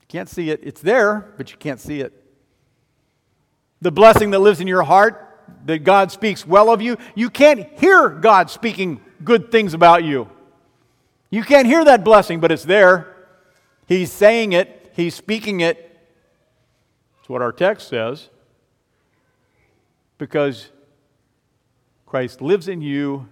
You 0.01 0.07
can't 0.09 0.29
see 0.29 0.51
it. 0.51 0.61
It's 0.63 0.81
there, 0.81 1.33
but 1.37 1.51
you 1.51 1.59
can't 1.59 1.81
see 1.81 2.01
it. 2.01 2.13
The 3.81 3.93
blessing 3.93 4.31
that 4.31 4.41
lives 4.41 4.61
in 4.61 4.67
your 4.67 4.83
heart, 4.83 5.28
that 5.69 5.85
God 5.85 6.11
speaks 6.11 6.47
well 6.47 6.71
of 6.71 6.81
you, 6.81 6.97
you 7.15 7.29
can't 7.29 7.69
hear 7.79 8.09
God 8.09 8.49
speaking 8.49 9.03
good 9.23 9.53
things 9.53 9.75
about 9.75 10.03
you. 10.03 10.31
You 11.29 11.43
can't 11.43 11.67
hear 11.67 11.85
that 11.85 12.05
blessing, 12.05 12.41
but 12.41 12.51
it's 12.51 12.65
there. 12.65 13.15
He's 13.87 14.11
saying 14.11 14.55
it, 14.55 14.91
He's 14.97 15.15
speaking 15.15 15.61
it. 15.61 15.95
That's 17.19 17.29
what 17.29 17.43
our 17.43 17.53
text 17.53 17.89
says 17.89 18.31
because 20.17 20.71
Christ 22.07 22.41
lives 22.41 22.67
in 22.67 22.81
you. 22.81 23.29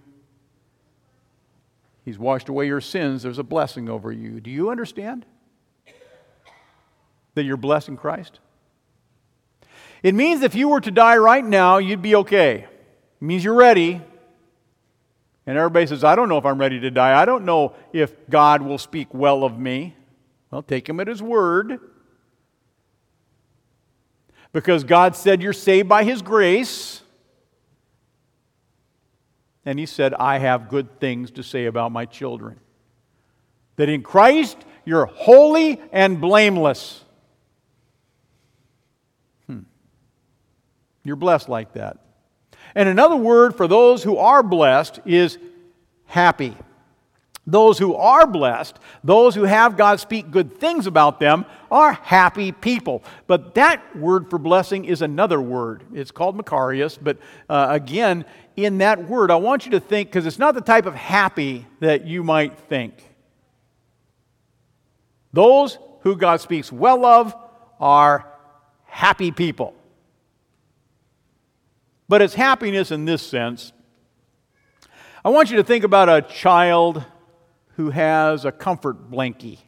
He's 2.05 2.19
washed 2.19 2.49
away 2.49 2.67
your 2.67 2.81
sins. 2.81 3.23
There's 3.23 3.39
a 3.39 3.43
blessing 3.43 3.89
over 3.89 4.11
you. 4.11 4.39
Do 4.39 4.51
you 4.51 4.69
understand 4.69 5.25
that 7.33 7.45
you're 7.45 7.57
blessed 7.57 7.89
in 7.89 7.97
Christ? 7.97 8.39
It 10.03 10.15
means 10.15 10.41
if 10.41 10.55
you 10.55 10.69
were 10.69 10.81
to 10.81 10.91
die 10.91 11.17
right 11.17 11.43
now, 11.43 11.77
you'd 11.77 12.01
be 12.01 12.15
okay. 12.15 12.59
It 12.59 13.25
means 13.25 13.43
you're 13.43 13.53
ready. 13.53 14.01
And 15.45 15.57
everybody 15.57 15.87
says, 15.87 16.03
I 16.03 16.15
don't 16.15 16.29
know 16.29 16.37
if 16.37 16.45
I'm 16.45 16.59
ready 16.59 16.79
to 16.81 16.91
die. 16.91 17.19
I 17.19 17.25
don't 17.25 17.45
know 17.45 17.73
if 17.93 18.13
God 18.29 18.61
will 18.61 18.77
speak 18.77 19.13
well 19.13 19.43
of 19.43 19.57
me. 19.57 19.95
Well, 20.51 20.61
take 20.61 20.87
him 20.87 20.99
at 20.99 21.07
his 21.07 21.21
word 21.21 21.79
because 24.57 24.83
God 24.83 25.15
said 25.15 25.43
you're 25.43 25.53
saved 25.53 25.87
by 25.87 26.03
His 26.03 26.23
grace. 26.23 27.01
And 29.65 29.77
He 29.77 29.85
said, 29.85 30.13
I 30.15 30.39
have 30.39 30.69
good 30.69 30.99
things 30.99 31.31
to 31.31 31.43
say 31.43 31.65
about 31.65 31.91
my 31.91 32.05
children. 32.05 32.59
That 33.75 33.89
in 33.89 34.01
Christ 34.01 34.57
you're 34.85 35.05
holy 35.05 35.79
and 35.91 36.19
blameless. 36.19 37.03
You're 41.07 41.15
blessed 41.15 41.47
like 41.47 41.71
that. 41.73 41.99
And 42.75 42.89
another 42.89 43.15
word 43.15 43.55
for 43.55 43.65
those 43.65 44.03
who 44.03 44.17
are 44.17 44.43
blessed 44.43 44.99
is 45.05 45.37
happy. 46.05 46.57
Those 47.45 47.79
who 47.79 47.95
are 47.95 48.27
blessed, 48.27 48.77
those 49.05 49.33
who 49.33 49.43
have 49.43 49.77
God 49.77 50.01
speak 50.01 50.31
good 50.31 50.59
things 50.59 50.85
about 50.85 51.21
them, 51.21 51.45
are 51.71 51.93
happy 51.93 52.51
people. 52.51 53.05
But 53.25 53.55
that 53.55 53.95
word 53.95 54.29
for 54.29 54.37
blessing 54.37 54.83
is 54.83 55.01
another 55.01 55.39
word. 55.39 55.85
It's 55.93 56.11
called 56.11 56.37
Makarios. 56.37 56.97
But 57.01 57.19
uh, 57.49 57.67
again, 57.69 58.25
in 58.57 58.79
that 58.79 59.07
word, 59.07 59.31
I 59.31 59.37
want 59.37 59.63
you 59.63 59.71
to 59.71 59.79
think, 59.79 60.09
because 60.09 60.25
it's 60.25 60.39
not 60.39 60.55
the 60.55 60.61
type 60.61 60.85
of 60.85 60.93
happy 60.93 61.65
that 61.79 62.05
you 62.05 62.21
might 62.21 62.59
think. 62.59 63.01
Those 65.31 65.77
who 66.01 66.17
God 66.17 66.41
speaks 66.41 66.69
well 66.69 67.05
of 67.05 67.33
are 67.79 68.29
happy 68.83 69.31
people. 69.31 69.73
But 72.09 72.21
it's 72.21 72.33
happiness 72.33 72.91
in 72.91 73.05
this 73.05 73.21
sense. 73.21 73.73
I 75.25 75.29
want 75.29 75.51
you 75.51 75.57
to 75.57 75.63
think 75.63 75.83
about 75.83 76.07
a 76.07 76.21
child 76.21 77.03
who 77.75 77.89
has 77.89 78.45
a 78.45 78.51
comfort 78.51 79.11
blankie. 79.11 79.59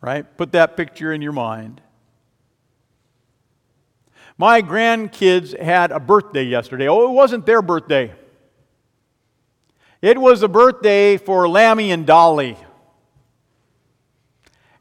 Right? 0.00 0.24
Put 0.36 0.52
that 0.52 0.76
picture 0.76 1.12
in 1.12 1.22
your 1.22 1.32
mind. 1.32 1.80
My 4.38 4.62
grandkids 4.62 5.58
had 5.58 5.92
a 5.92 6.00
birthday 6.00 6.44
yesterday. 6.44 6.88
Oh, 6.88 7.08
it 7.08 7.12
wasn't 7.12 7.46
their 7.46 7.62
birthday. 7.62 8.12
It 10.00 10.18
was 10.18 10.42
a 10.42 10.48
birthday 10.48 11.16
for 11.18 11.48
Lammy 11.48 11.92
and 11.92 12.06
Dolly. 12.06 12.56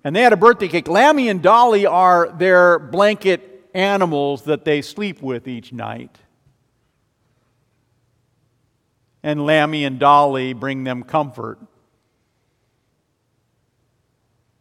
And 0.03 0.15
they 0.15 0.21
had 0.21 0.33
a 0.33 0.37
birthday 0.37 0.67
cake. 0.67 0.87
Lammy 0.87 1.29
and 1.29 1.43
Dolly 1.43 1.85
are 1.85 2.29
their 2.29 2.79
blanket 2.79 3.50
animals 3.73 4.43
that 4.43 4.65
they 4.65 4.81
sleep 4.81 5.21
with 5.21 5.47
each 5.47 5.71
night 5.71 6.17
and 9.23 9.45
Lammy 9.45 9.85
and 9.85 9.99
Dolly 9.99 10.53
bring 10.53 10.83
them 10.83 11.03
comfort. 11.03 11.59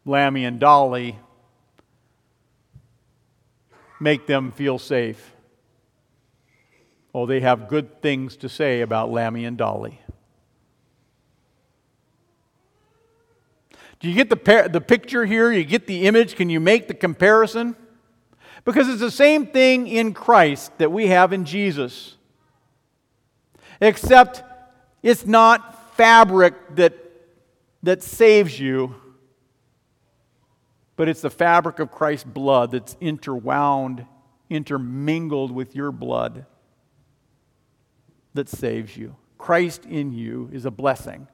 Lammy 0.04 0.44
and 0.44 0.58
Dolly 0.58 1.18
make 3.98 4.26
them 4.26 4.50
feel 4.50 4.78
safe. 4.78 5.34
Oh, 7.14 7.26
they 7.26 7.40
have 7.40 7.68
good 7.68 8.00
things 8.02 8.36
to 8.36 8.48
say 8.48 8.80
about 8.82 9.10
Lammy 9.10 9.44
and 9.44 9.56
Dolly. 9.56 10.00
Do 13.98 14.08
you 14.08 14.14
get 14.14 14.30
the, 14.30 14.68
the 14.70 14.80
picture 14.80 15.26
here? 15.26 15.52
You 15.52 15.64
get 15.64 15.86
the 15.86 16.06
image? 16.06 16.34
Can 16.34 16.48
you 16.48 16.60
make 16.60 16.88
the 16.88 16.94
comparison? 16.94 17.76
Because 18.64 18.88
it's 18.88 19.00
the 19.00 19.10
same 19.10 19.46
thing 19.46 19.86
in 19.86 20.12
Christ 20.12 20.76
that 20.78 20.92
we 20.92 21.06
have 21.06 21.32
in 21.32 21.44
Jesus. 21.44 22.16
Except 23.80 24.42
it's 25.02 25.26
not 25.26 25.96
fabric 25.96 26.54
that, 26.76 26.94
that 27.82 28.02
saves 28.02 28.58
you, 28.60 28.94
but 30.96 31.08
it's 31.08 31.22
the 31.22 31.30
fabric 31.30 31.78
of 31.78 31.90
Christ's 31.90 32.24
blood 32.24 32.72
that's 32.72 32.96
interwound, 33.00 34.06
intermingled 34.50 35.50
with 35.50 35.74
your 35.74 35.90
blood 35.90 36.44
that 38.34 38.48
saves 38.48 38.96
you. 38.96 39.16
Christ 39.38 39.86
in 39.86 40.12
you 40.12 40.50
is 40.52 40.66
a 40.66 40.70
blessing. 40.70 41.26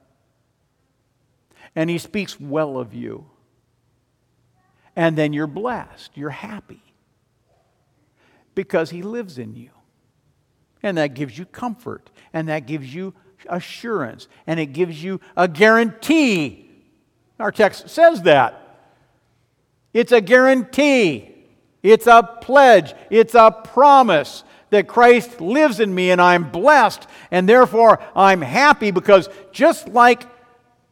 And 1.75 1.89
he 1.89 1.97
speaks 1.97 2.39
well 2.39 2.77
of 2.77 2.93
you. 2.93 3.25
And 4.95 5.17
then 5.17 5.33
you're 5.33 5.45
blessed, 5.45 6.11
you're 6.15 6.29
happy 6.29 6.86
because 8.57 8.89
he 8.89 9.03
lives 9.03 9.37
in 9.37 9.55
you. 9.55 9.69
And 10.81 10.97
that 10.97 11.13
gives 11.13 11.37
you 11.37 11.45
comfort, 11.45 12.09
and 12.33 12.49
that 12.49 12.65
gives 12.65 12.93
you 12.93 13.13
assurance 13.49 14.27
and 14.47 14.59
it 14.59 14.67
gives 14.67 15.03
you 15.03 15.21
a 15.35 15.47
guarantee. 15.47 16.69
Our 17.39 17.51
text 17.51 17.89
says 17.89 18.23
that. 18.23 18.63
It's 19.93 20.11
a 20.11 20.21
guarantee, 20.21 21.33
it's 21.81 22.07
a 22.07 22.23
pledge, 22.41 22.93
it's 23.09 23.35
a 23.35 23.51
promise 23.51 24.43
that 24.69 24.87
Christ 24.87 25.39
lives 25.39 25.79
in 25.79 25.93
me 25.93 26.11
and 26.11 26.21
I'm 26.21 26.51
blessed 26.51 27.07
and 27.31 27.47
therefore 27.47 27.99
I'm 28.15 28.41
happy 28.41 28.91
because 28.91 29.29
just 29.51 29.87
like 29.87 30.23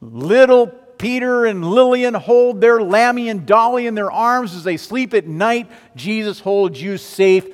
little 0.02 0.74
Peter 0.98 1.46
and 1.46 1.70
Lillian 1.70 2.14
hold 2.14 2.62
their 2.62 2.82
Lammy 2.82 3.30
and 3.30 3.46
Dolly 3.46 3.88
in 3.88 3.96
their 3.96 4.12
arms 4.12 4.56
as 4.56 4.64
they 4.64 4.78
sleep 4.78 5.14
at 5.14 5.28
night, 5.28 5.70
Jesus 5.96 6.40
holds 6.40 6.82
you 6.82 6.98
safe 6.98 7.48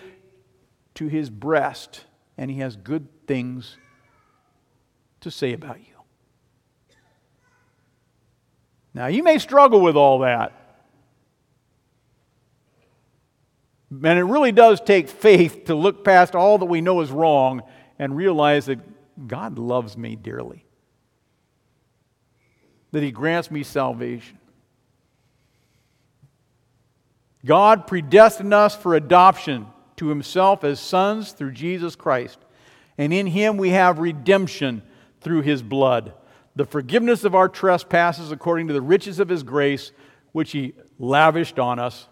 to 0.95 1.07
his 1.07 1.29
breast, 1.29 2.05
and 2.37 2.51
he 2.51 2.59
has 2.59 2.75
good 2.75 3.07
things 3.27 3.77
to 5.21 5.31
say 5.31 5.53
about 5.53 5.79
you. 5.79 5.85
Now, 8.93 9.07
you 9.07 9.23
may 9.23 9.37
struggle 9.37 9.81
with 9.81 9.95
all 9.95 10.19
that. 10.19 10.53
And 13.91 14.19
it 14.19 14.23
really 14.23 14.51
does 14.51 14.79
take 14.79 15.09
faith 15.09 15.65
to 15.65 15.75
look 15.75 16.03
past 16.03 16.35
all 16.35 16.57
that 16.57 16.65
we 16.65 16.81
know 16.81 17.01
is 17.01 17.11
wrong 17.11 17.61
and 17.99 18.15
realize 18.15 18.65
that 18.65 18.79
God 19.27 19.59
loves 19.59 19.97
me 19.97 20.15
dearly, 20.15 20.65
that 22.91 23.03
He 23.03 23.11
grants 23.11 23.51
me 23.51 23.63
salvation. 23.63 24.37
God 27.45 27.87
predestined 27.87 28.53
us 28.53 28.75
for 28.75 28.95
adoption 28.95 29.67
to 29.97 30.09
Himself 30.09 30.63
as 30.63 30.79
sons 30.79 31.31
through 31.31 31.51
Jesus 31.51 31.95
Christ. 31.95 32.37
And 32.97 33.13
in 33.13 33.27
Him 33.27 33.57
we 33.57 33.69
have 33.69 33.99
redemption 33.99 34.83
through 35.21 35.41
His 35.41 35.61
blood, 35.61 36.13
the 36.55 36.65
forgiveness 36.65 37.23
of 37.23 37.35
our 37.35 37.49
trespasses 37.49 38.31
according 38.31 38.67
to 38.67 38.73
the 38.73 38.81
riches 38.81 39.19
of 39.19 39.29
His 39.29 39.43
grace, 39.43 39.91
which 40.31 40.51
He 40.51 40.73
lavished 40.99 41.57
on 41.57 41.79
us 41.79 42.07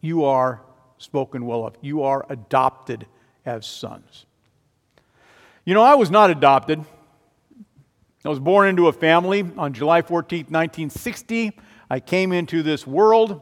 you 0.00 0.24
are 0.24 0.62
spoken 0.98 1.46
well 1.46 1.66
of. 1.66 1.76
You 1.80 2.02
are 2.02 2.24
adopted 2.28 3.06
as 3.44 3.66
sons. 3.66 4.26
You 5.64 5.74
know, 5.74 5.82
I 5.82 5.94
was 5.94 6.10
not 6.10 6.30
adopted. 6.30 6.84
I 8.24 8.28
was 8.28 8.40
born 8.40 8.68
into 8.68 8.88
a 8.88 8.92
family 8.92 9.48
on 9.56 9.72
July 9.72 10.02
14, 10.02 10.46
1960. 10.46 11.56
I 11.88 12.00
came 12.00 12.32
into 12.32 12.62
this 12.62 12.86
world. 12.86 13.40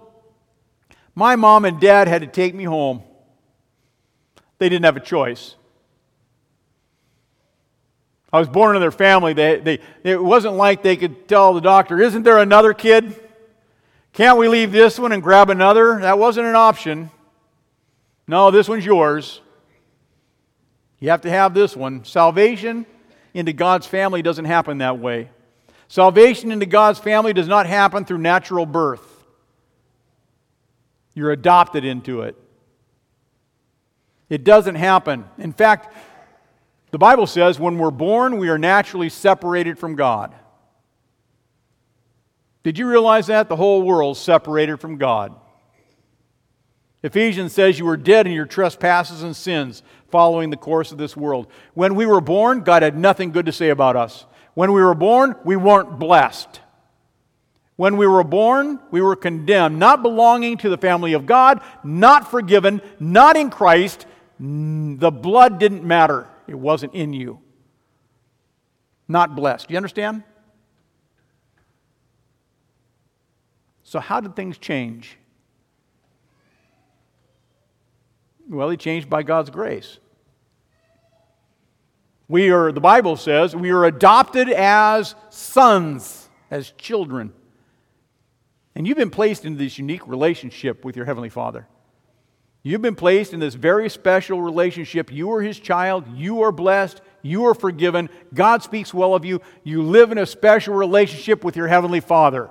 My 1.15 1.35
mom 1.35 1.65
and 1.65 1.81
dad 1.81 2.09
had 2.09 2.21
to 2.21 2.27
take 2.27 2.55
me 2.55 2.65
home. 2.65 3.03
They 4.59 4.69
didn't 4.69 4.85
have 4.85 4.97
a 4.97 5.01
choice. 5.01 5.55
I 8.33 8.39
was 8.39 8.49
born 8.49 8.77
into 8.77 8.81
their 8.81 8.91
family. 8.91 9.33
They, 9.33 9.61
they, 9.61 9.79
it 10.03 10.23
wasn't 10.23 10.55
like 10.55 10.83
they 10.83 10.97
could 10.97 11.27
tell 11.27 11.55
the 11.55 11.61
doctor, 11.61 12.01
Isn't 12.01 12.23
there 12.23 12.39
another 12.39 12.75
kid? 12.75 13.19
Can't 14.13 14.39
we 14.39 14.49
leave 14.49 14.73
this 14.73 14.99
one 14.99 15.13
and 15.13 15.23
grab 15.23 15.49
another? 15.49 16.01
That 16.01 16.19
wasn't 16.19 16.47
an 16.47 16.55
option. 16.55 17.11
No, 18.27 18.51
this 18.51 18.69
one's 18.69 18.85
yours. 18.85 19.41
You 20.99 21.11
have 21.11 21.23
to 21.23 21.31
have 21.31 21.55
this 21.55 21.77
one. 21.77 22.05
Salvation 22.05 22.87
into 23.37 23.53
God's 23.53 23.87
family 23.87 24.23
doesn't 24.23 24.47
happen 24.47 24.79
that 24.79 24.99
way. 24.99 25.29
Salvation 25.89 26.51
into 26.51 26.65
God's 26.65 26.99
family 26.99 27.35
does 27.35 27.47
not 27.47 27.67
happen 27.67 28.07
through 28.07 28.19
natural 28.19 28.65
birth. 28.65 29.25
You're 31.13 31.31
adopted 31.31 31.85
into 31.85 32.23
it. 32.23 32.35
It 34.31 34.43
doesn't 34.43 34.75
happen. 34.77 35.27
In 35.37 35.53
fact, 35.53 35.95
the 36.91 36.99
Bible 36.99 37.27
says 37.27 37.61
when 37.61 37.79
we're 37.79 37.91
born, 37.91 38.39
we 38.39 38.49
are 38.49 38.59
naturally 38.59 39.11
separated 39.11 39.79
from 39.79 39.97
God. 39.97 40.35
Did 42.63 42.79
you 42.79 42.89
realize 42.89 43.27
that? 43.27 43.51
The 43.51 43.57
whole 43.57 43.83
world's 43.83 44.19
separated 44.19 44.81
from 44.81 44.97
God. 44.97 45.37
Ephesians 47.07 47.53
says 47.53 47.79
you 47.79 47.85
were 47.85 47.97
dead 47.97 48.27
in 48.27 48.33
your 48.33 48.47
trespasses 48.47 49.23
and 49.23 49.37
sins 49.37 49.85
following 50.11 50.51
the 50.51 50.57
course 50.57 50.91
of 50.91 50.99
this 50.99 51.17
world. 51.17 51.47
When 51.73 51.95
we 51.95 52.05
were 52.05 52.21
born, 52.21 52.63
God 52.63 52.83
had 52.83 52.99
nothing 52.99 53.31
good 53.31 53.47
to 53.47 53.53
say 53.53 53.69
about 53.69 53.95
us. 53.95 54.27
When 54.55 54.73
we 54.73 54.83
were 54.83 54.95
born, 54.95 55.37
we 55.45 55.55
weren't 55.55 56.01
blessed. 56.01 56.61
When 57.77 57.97
we 57.97 58.09
were 58.09 58.25
born, 58.25 58.81
we 58.91 59.01
were 59.01 59.15
condemned, 59.15 59.79
not 59.79 60.03
belonging 60.03 60.57
to 60.59 60.69
the 60.69 60.77
family 60.77 61.13
of 61.13 61.27
God, 61.27 61.61
not 61.85 62.29
forgiven, 62.29 62.83
not 62.99 63.37
in 63.37 63.51
Christ. 63.51 64.05
The 64.41 65.13
blood 65.13 65.61
didn't 65.61 65.85
matter, 65.85 66.27
it 66.49 66.59
wasn't 66.59 66.93
in 66.95 67.13
you. 67.13 67.39
Not 69.07 69.37
blessed. 69.37 69.69
Do 69.69 69.75
you 69.75 69.79
understand? 69.79 70.25
So, 73.85 74.01
how 74.01 74.21
did 74.21 74.35
things 74.35 74.59
change? 74.59 75.19
Well, 78.49 78.71
he 78.71 78.77
changed 78.77 79.11
by 79.11 79.23
God's 79.23 79.51
grace. 79.51 79.99
We 82.29 82.51
are, 82.51 82.73
the 82.73 82.81
Bible 82.81 83.17
says, 83.17 83.55
we 83.55 83.71
are 83.71 83.85
adopted 83.85 84.49
as 84.51 85.15
sons, 85.31 86.29
as 86.51 86.73
children. 86.73 87.33
And 88.75 88.87
you've 88.87 88.97
been 88.97 89.11
placed 89.11 89.45
into 89.45 89.59
this 89.59 89.79
unique 89.79 90.07
relationship 90.07 90.85
with 90.85 90.97
your 90.97 91.07
Heavenly 91.07 91.29
Father. 91.29 91.67
You've 92.63 92.83
been 92.83 92.97
placed 92.97 93.33
in 93.33 93.39
this 93.39 93.55
very 93.55 93.89
special 93.89 94.43
relationship. 94.43 95.13
You 95.13 95.31
are 95.33 95.41
His 95.41 95.59
child. 95.59 96.05
You 96.17 96.43
are 96.43 96.51
blessed. 96.51 97.01
You 97.23 97.47
are 97.47 97.55
forgiven. 97.55 98.11
God 98.35 98.65
speaks 98.65 98.93
well 98.93 99.15
of 99.15 99.25
you. 99.25 99.41
You 99.63 99.83
live 99.83 100.11
in 100.11 100.19
a 100.19 100.27
special 100.27 100.75
relationship 100.75 101.45
with 101.45 101.57
your 101.57 101.69
Heavenly 101.69 102.01
Father. 102.01 102.51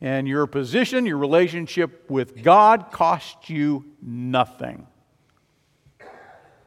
And 0.00 0.28
your 0.28 0.46
position, 0.46 1.06
your 1.06 1.18
relationship 1.18 2.08
with 2.08 2.42
God 2.42 2.92
cost 2.92 3.50
you 3.50 3.84
nothing. 4.00 4.86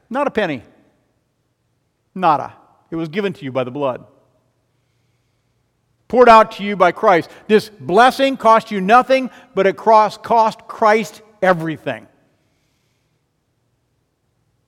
Not 0.09 0.27
a 0.27 0.31
penny. 0.31 0.63
Nada. 2.13 2.53
It 2.89 2.97
was 2.97 3.07
given 3.07 3.31
to 3.33 3.45
you 3.45 3.51
by 3.51 3.63
the 3.63 3.71
blood. 3.71 4.05
Poured 6.09 6.27
out 6.27 6.51
to 6.53 6.63
you 6.63 6.75
by 6.75 6.91
Christ. 6.91 7.29
This 7.47 7.69
blessing 7.69 8.35
cost 8.35 8.69
you 8.69 8.81
nothing, 8.81 9.29
but 9.55 9.65
it 9.65 9.77
cost 9.77 10.21
Christ 10.67 11.21
everything. 11.41 12.07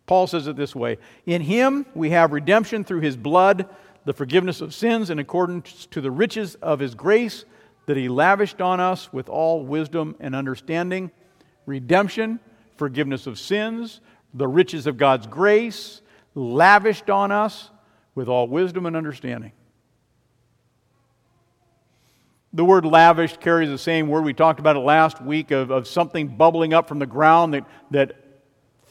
Paul 0.05 0.27
says 0.27 0.47
it 0.47 0.55
this 0.55 0.73
way 0.73 0.99
In 1.25 1.41
him 1.41 1.85
we 1.93 2.11
have 2.11 2.31
redemption 2.31 2.85
through 2.85 3.01
his 3.01 3.17
blood, 3.17 3.67
the 4.05 4.13
forgiveness 4.13 4.61
of 4.61 4.73
sins 4.73 5.09
in 5.09 5.19
accordance 5.19 5.85
to 5.87 5.99
the 5.99 6.11
riches 6.11 6.55
of 6.55 6.79
his 6.79 6.95
grace 6.95 7.43
that 7.85 7.97
He 7.97 8.09
lavished 8.09 8.61
on 8.61 8.79
us 8.79 9.11
with 9.11 9.29
all 9.29 9.65
wisdom 9.65 10.15
and 10.19 10.35
understanding, 10.35 11.11
redemption, 11.65 12.39
forgiveness 12.77 13.27
of 13.27 13.37
sins, 13.37 14.01
the 14.33 14.47
riches 14.47 14.87
of 14.87 14.97
God's 14.97 15.27
grace, 15.27 16.01
lavished 16.35 17.09
on 17.09 17.31
us 17.31 17.69
with 18.15 18.27
all 18.27 18.47
wisdom 18.47 18.85
and 18.85 18.95
understanding. 18.95 19.51
The 22.53 22.63
word 22.63 22.85
lavished 22.85 23.41
carries 23.41 23.69
the 23.69 23.79
same 23.79 24.07
word. 24.07 24.23
We 24.23 24.33
talked 24.33 24.59
about 24.59 24.75
it 24.75 24.81
last 24.81 25.21
week 25.21 25.49
of, 25.51 25.71
of 25.71 25.87
something 25.87 26.27
bubbling 26.27 26.73
up 26.73 26.87
from 26.87 26.99
the 26.99 27.07
ground 27.07 27.55
that, 27.55 27.65
that 27.91 28.15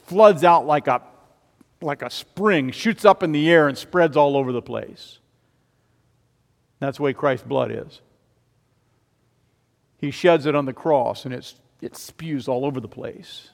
floods 0.05 0.43
out 0.43 0.65
like 0.65 0.87
a, 0.87 1.01
like 1.81 2.01
a 2.01 2.09
spring, 2.09 2.71
shoots 2.71 3.05
up 3.05 3.23
in 3.23 3.31
the 3.31 3.49
air, 3.49 3.69
and 3.69 3.77
spreads 3.77 4.17
all 4.17 4.35
over 4.35 4.51
the 4.51 4.61
place. 4.61 5.19
That's 6.79 6.97
the 6.97 7.03
way 7.03 7.13
Christ's 7.13 7.47
blood 7.47 7.71
is. 7.71 8.01
He 10.03 10.11
sheds 10.11 10.45
it 10.45 10.53
on 10.53 10.65
the 10.65 10.73
cross 10.73 11.23
and 11.23 11.33
it's, 11.33 11.55
it 11.81 11.95
spews 11.95 12.49
all 12.49 12.65
over 12.65 12.81
the 12.81 12.89
place. 12.89 13.51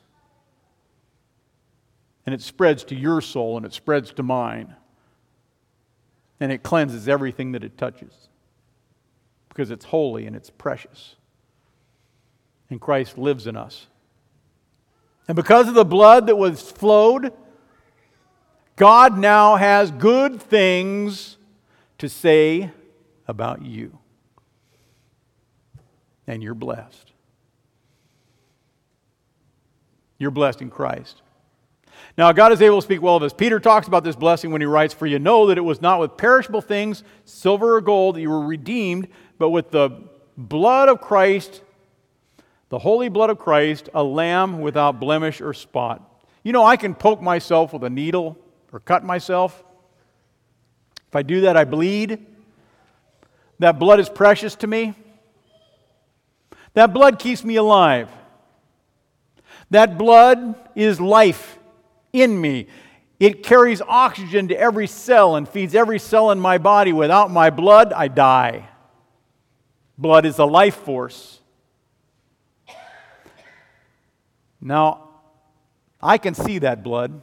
And 2.25 2.33
it 2.33 2.41
spreads 2.41 2.83
to 2.85 2.95
your 2.95 3.21
soul 3.21 3.55
and 3.55 3.67
it 3.67 3.71
spreads 3.71 4.11
to 4.13 4.23
mine. 4.23 4.75
And 6.39 6.51
it 6.51 6.63
cleanses 6.63 7.07
everything 7.07 7.51
that 7.51 7.63
it 7.63 7.77
touches 7.77 8.29
because 9.49 9.69
it's 9.69 9.85
holy 9.85 10.25
and 10.25 10.35
it's 10.35 10.49
precious. 10.49 11.17
And 12.71 12.81
Christ 12.81 13.15
lives 13.15 13.45
in 13.45 13.55
us. 13.55 13.85
And 15.27 15.35
because 15.35 15.67
of 15.67 15.75
the 15.75 15.85
blood 15.85 16.25
that 16.25 16.35
was 16.35 16.71
flowed, 16.71 17.31
God 18.75 19.19
now 19.19 19.55
has 19.55 19.91
good 19.91 20.41
things 20.41 21.37
to 21.99 22.09
say 22.09 22.71
about 23.27 23.63
you 23.63 23.99
and 26.29 26.43
you're 26.43 26.53
blessed. 26.53 27.11
You're 30.19 30.29
blessed 30.29 30.61
in 30.61 30.69
Christ. 30.69 31.23
Now, 32.17 32.31
God 32.31 32.51
is 32.51 32.61
able 32.61 32.77
to 32.77 32.81
speak 32.83 33.01
well 33.01 33.15
of 33.15 33.23
us. 33.23 33.33
Peter 33.33 33.59
talks 33.59 33.87
about 33.87 34.03
this 34.03 34.15
blessing 34.15 34.51
when 34.51 34.61
he 34.61 34.67
writes, 34.67 34.93
For 34.93 35.07
you 35.07 35.17
know 35.17 35.47
that 35.47 35.57
it 35.57 35.61
was 35.61 35.81
not 35.81 35.99
with 35.99 36.17
perishable 36.17 36.61
things, 36.61 37.03
silver 37.25 37.77
or 37.77 37.81
gold, 37.81 38.15
that 38.15 38.21
you 38.21 38.29
were 38.29 38.45
redeemed, 38.45 39.07
but 39.39 39.49
with 39.49 39.71
the 39.71 40.03
blood 40.37 40.87
of 40.87 41.01
Christ, 41.01 41.63
the 42.69 42.79
holy 42.79 43.09
blood 43.09 43.31
of 43.31 43.39
Christ, 43.39 43.89
a 43.95 44.03
lamb 44.03 44.61
without 44.61 44.99
blemish 44.99 45.41
or 45.41 45.55
spot. 45.55 46.23
You 46.43 46.53
know, 46.53 46.63
I 46.63 46.77
can 46.77 46.93
poke 46.93 47.23
myself 47.23 47.73
with 47.73 47.83
a 47.83 47.89
needle 47.89 48.37
or 48.71 48.79
cut 48.79 49.03
myself. 49.03 49.63
If 51.07 51.15
I 51.15 51.23
do 51.23 51.41
that, 51.41 51.57
I 51.57 51.63
bleed. 51.63 52.23
That 53.57 53.79
blood 53.79 53.99
is 53.99 54.09
precious 54.09 54.53
to 54.57 54.67
me. 54.67 54.93
That 56.73 56.93
blood 56.93 57.19
keeps 57.19 57.43
me 57.43 57.55
alive. 57.55 58.09
That 59.69 59.97
blood 59.97 60.55
is 60.75 60.99
life 60.99 61.57
in 62.13 62.39
me. 62.39 62.67
It 63.19 63.43
carries 63.43 63.81
oxygen 63.81 64.47
to 64.47 64.57
every 64.57 64.87
cell 64.87 65.35
and 65.35 65.47
feeds 65.47 65.75
every 65.75 65.99
cell 65.99 66.31
in 66.31 66.39
my 66.39 66.57
body. 66.57 66.93
Without 66.93 67.29
my 67.31 67.49
blood, 67.49 67.91
I 67.93 68.07
die. 68.07 68.69
Blood 69.97 70.25
is 70.25 70.39
a 70.39 70.45
life 70.45 70.75
force. 70.75 71.41
Now, 74.61 75.09
I 76.01 76.17
can 76.17 76.33
see 76.33 76.59
that 76.59 76.83
blood. 76.83 77.21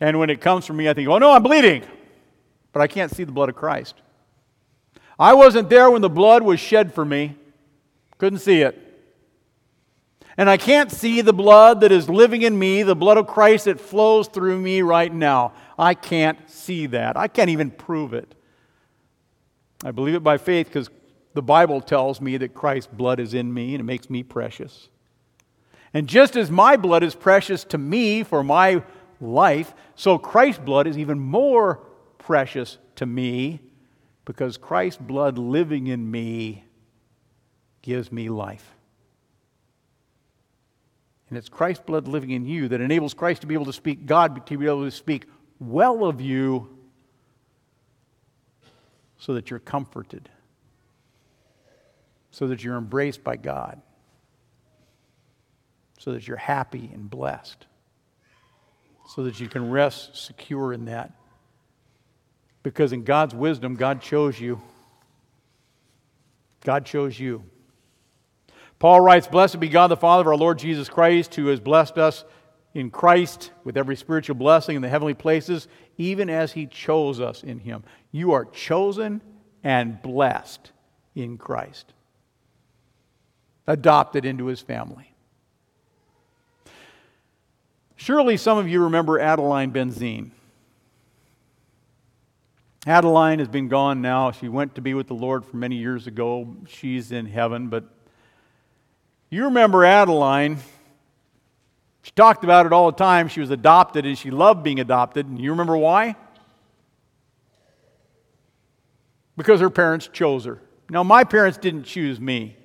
And 0.00 0.18
when 0.18 0.30
it 0.30 0.40
comes 0.40 0.66
from 0.66 0.76
me, 0.76 0.88
I 0.88 0.94
think, 0.94 1.08
oh 1.08 1.18
no, 1.18 1.32
I'm 1.32 1.42
bleeding. 1.42 1.84
But 2.72 2.80
I 2.80 2.86
can't 2.86 3.14
see 3.14 3.24
the 3.24 3.32
blood 3.32 3.48
of 3.48 3.54
Christ. 3.54 3.94
I 5.18 5.34
wasn't 5.34 5.68
there 5.68 5.90
when 5.90 6.02
the 6.02 6.10
blood 6.10 6.42
was 6.42 6.60
shed 6.60 6.94
for 6.94 7.04
me, 7.04 7.36
couldn't 8.18 8.40
see 8.40 8.62
it. 8.62 8.78
And 10.36 10.48
I 10.48 10.56
can't 10.56 10.90
see 10.90 11.20
the 11.20 11.32
blood 11.32 11.80
that 11.80 11.92
is 11.92 12.08
living 12.08 12.42
in 12.42 12.58
me, 12.58 12.82
the 12.82 12.96
blood 12.96 13.18
of 13.18 13.26
Christ 13.26 13.66
that 13.66 13.78
flows 13.78 14.28
through 14.28 14.58
me 14.60 14.80
right 14.80 15.12
now. 15.12 15.52
I 15.78 15.94
can't 15.94 16.38
see 16.48 16.86
that. 16.86 17.16
I 17.16 17.28
can't 17.28 17.50
even 17.50 17.70
prove 17.70 18.14
it. 18.14 18.34
I 19.84 19.90
believe 19.90 20.14
it 20.14 20.22
by 20.22 20.38
faith 20.38 20.68
because 20.68 20.88
the 21.34 21.42
Bible 21.42 21.80
tells 21.80 22.20
me 22.20 22.36
that 22.38 22.54
Christ's 22.54 22.92
blood 22.92 23.20
is 23.20 23.34
in 23.34 23.52
me 23.52 23.74
and 23.74 23.80
it 23.80 23.84
makes 23.84 24.08
me 24.08 24.22
precious. 24.22 24.88
And 25.92 26.08
just 26.08 26.36
as 26.36 26.50
my 26.50 26.76
blood 26.76 27.02
is 27.02 27.14
precious 27.14 27.64
to 27.64 27.78
me 27.78 28.22
for 28.22 28.42
my 28.42 28.82
life, 29.20 29.74
so 29.94 30.16
Christ's 30.16 30.62
blood 30.62 30.86
is 30.86 30.96
even 30.96 31.18
more 31.18 31.80
precious 32.18 32.78
to 32.96 33.04
me 33.04 33.60
because 34.24 34.56
Christ's 34.56 35.00
blood 35.02 35.38
living 35.38 35.88
in 35.88 36.10
me 36.10 36.64
gives 37.82 38.12
me 38.12 38.28
life. 38.28 38.74
And 41.28 41.38
it's 41.38 41.48
Christ's 41.48 41.84
blood 41.86 42.08
living 42.08 42.30
in 42.30 42.46
you 42.46 42.68
that 42.68 42.80
enables 42.80 43.14
Christ 43.14 43.40
to 43.40 43.46
be 43.46 43.54
able 43.54 43.64
to 43.64 43.72
speak, 43.72 44.06
God 44.06 44.46
to 44.46 44.58
be 44.58 44.66
able 44.66 44.84
to 44.84 44.90
speak 44.90 45.26
well 45.58 46.04
of 46.04 46.20
you 46.20 46.68
so 49.18 49.34
that 49.34 49.50
you're 49.50 49.60
comforted, 49.60 50.28
so 52.30 52.48
that 52.48 52.62
you're 52.62 52.76
embraced 52.76 53.24
by 53.24 53.36
God, 53.36 53.80
so 55.98 56.12
that 56.12 56.26
you're 56.28 56.36
happy 56.36 56.90
and 56.92 57.08
blessed, 57.08 57.66
so 59.08 59.24
that 59.24 59.40
you 59.40 59.48
can 59.48 59.70
rest 59.70 60.16
secure 60.16 60.72
in 60.72 60.84
that. 60.86 61.12
Because 62.62 62.92
in 62.92 63.04
God's 63.04 63.34
wisdom, 63.34 63.74
God 63.74 64.00
chose 64.00 64.40
you. 64.40 64.60
God 66.64 66.86
chose 66.86 67.18
you. 67.18 67.42
Paul 68.78 69.00
writes, 69.00 69.26
Blessed 69.26 69.60
be 69.60 69.68
God 69.68 69.88
the 69.88 69.96
Father 69.96 70.22
of 70.22 70.26
our 70.28 70.36
Lord 70.36 70.58
Jesus 70.58 70.88
Christ, 70.88 71.34
who 71.34 71.46
has 71.48 71.60
blessed 71.60 71.98
us 71.98 72.24
in 72.74 72.90
Christ 72.90 73.50
with 73.64 73.76
every 73.76 73.96
spiritual 73.96 74.36
blessing 74.36 74.76
in 74.76 74.82
the 74.82 74.88
heavenly 74.88 75.14
places, 75.14 75.68
even 75.98 76.30
as 76.30 76.52
he 76.52 76.66
chose 76.66 77.20
us 77.20 77.42
in 77.42 77.58
him. 77.58 77.84
You 78.10 78.32
are 78.32 78.44
chosen 78.44 79.20
and 79.62 80.00
blessed 80.02 80.72
in 81.14 81.38
Christ, 81.38 81.92
adopted 83.66 84.24
into 84.24 84.46
his 84.46 84.60
family. 84.60 85.12
Surely 87.96 88.36
some 88.36 88.58
of 88.58 88.68
you 88.68 88.82
remember 88.82 89.20
Adeline 89.20 89.72
Benzine. 89.72 90.30
Adeline 92.86 93.38
has 93.38 93.48
been 93.48 93.68
gone 93.68 94.02
now. 94.02 94.32
She 94.32 94.48
went 94.48 94.74
to 94.74 94.80
be 94.80 94.92
with 94.94 95.06
the 95.06 95.14
Lord 95.14 95.44
for 95.44 95.56
many 95.56 95.76
years 95.76 96.08
ago. 96.08 96.56
She's 96.66 97.12
in 97.12 97.26
heaven, 97.26 97.68
but 97.68 97.84
you 99.30 99.44
remember 99.44 99.84
Adeline. 99.84 100.58
She 102.02 102.10
talked 102.10 102.42
about 102.42 102.66
it 102.66 102.72
all 102.72 102.90
the 102.90 102.96
time. 102.96 103.28
She 103.28 103.40
was 103.40 103.50
adopted 103.50 104.04
and 104.04 104.18
she 104.18 104.32
loved 104.32 104.64
being 104.64 104.80
adopted. 104.80 105.26
And 105.26 105.40
you 105.40 105.52
remember 105.52 105.76
why? 105.76 106.16
Because 109.36 109.60
her 109.60 109.70
parents 109.70 110.08
chose 110.12 110.44
her. 110.44 110.60
Now, 110.90 111.04
my 111.04 111.22
parents 111.22 111.58
didn't 111.58 111.84
choose 111.84 112.20
me, 112.20 112.56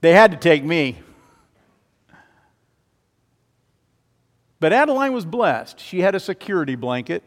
they 0.00 0.12
had 0.12 0.32
to 0.32 0.36
take 0.36 0.64
me. 0.64 0.98
But 4.60 4.72
Adeline 4.72 5.12
was 5.12 5.24
blessed. 5.24 5.78
She 5.78 6.00
had 6.00 6.16
a 6.16 6.20
security 6.20 6.74
blanket. 6.74 7.22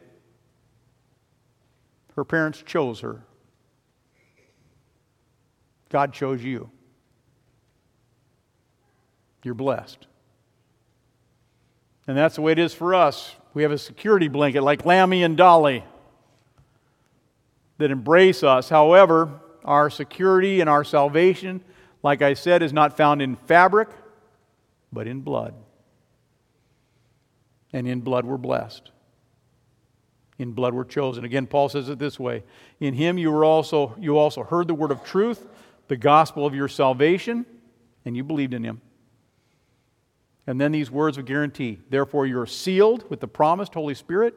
Her 2.15 2.25
parents 2.25 2.61
chose 2.65 2.99
her. 3.01 3.23
God 5.89 6.13
chose 6.13 6.43
you. 6.43 6.69
You're 9.43 9.53
blessed. 9.53 10.07
And 12.07 12.17
that's 12.17 12.35
the 12.35 12.41
way 12.41 12.51
it 12.51 12.59
is 12.59 12.73
for 12.73 12.93
us. 12.93 13.35
We 13.53 13.63
have 13.63 13.71
a 13.71 13.77
security 13.77 14.27
blanket 14.27 14.61
like 14.61 14.85
Lammy 14.85 15.23
and 15.23 15.35
Dolly 15.35 15.83
that 17.77 17.91
embrace 17.91 18.43
us. 18.43 18.69
However, 18.69 19.39
our 19.65 19.89
security 19.89 20.61
and 20.61 20.69
our 20.69 20.83
salvation, 20.83 21.61
like 22.03 22.21
I 22.21 22.33
said, 22.33 22.61
is 22.61 22.73
not 22.73 22.95
found 22.95 23.21
in 23.21 23.35
fabric, 23.35 23.89
but 24.91 25.07
in 25.07 25.21
blood. 25.21 25.53
And 27.73 27.87
in 27.87 28.01
blood 28.01 28.25
we're 28.25 28.37
blessed. 28.37 28.91
In 30.41 30.53
blood 30.53 30.73
we're 30.73 30.85
chosen. 30.85 31.23
Again, 31.23 31.45
Paul 31.45 31.69
says 31.69 31.87
it 31.87 31.99
this 31.99 32.19
way 32.19 32.43
In 32.79 32.95
him 32.95 33.19
you 33.19 33.31
were 33.31 33.45
also 33.45 33.95
you 33.99 34.17
also 34.17 34.43
heard 34.43 34.67
the 34.67 34.73
word 34.73 34.89
of 34.89 35.03
truth, 35.03 35.47
the 35.87 35.95
gospel 35.95 36.47
of 36.47 36.55
your 36.55 36.67
salvation, 36.67 37.45
and 38.05 38.17
you 38.17 38.23
believed 38.23 38.55
in 38.55 38.63
him. 38.63 38.81
And 40.47 40.59
then 40.59 40.71
these 40.71 40.89
words 40.89 41.19
of 41.19 41.25
guarantee. 41.25 41.77
Therefore, 41.91 42.25
you're 42.25 42.47
sealed 42.47 43.07
with 43.07 43.19
the 43.19 43.27
promised 43.27 43.75
Holy 43.75 43.93
Spirit, 43.93 44.33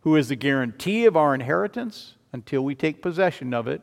who 0.00 0.16
is 0.16 0.28
the 0.28 0.34
guarantee 0.34 1.06
of 1.06 1.16
our 1.16 1.36
inheritance 1.36 2.16
until 2.32 2.62
we 2.64 2.74
take 2.74 3.00
possession 3.00 3.54
of 3.54 3.68
it 3.68 3.80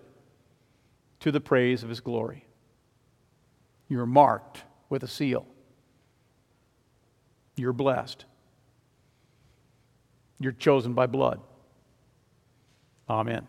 to 1.21 1.31
the 1.31 1.39
praise 1.39 1.83
of 1.83 1.89
his 1.89 2.01
glory. 2.01 2.47
You're 3.87 4.05
marked 4.05 4.63
with 4.89 5.03
a 5.03 5.07
seal. 5.07 5.45
You're 7.55 7.71
blessed. 7.71 8.25
You're 10.39 10.53
chosen 10.53 10.93
by 10.93 11.07
blood. 11.07 11.41
Amen. 13.09 13.47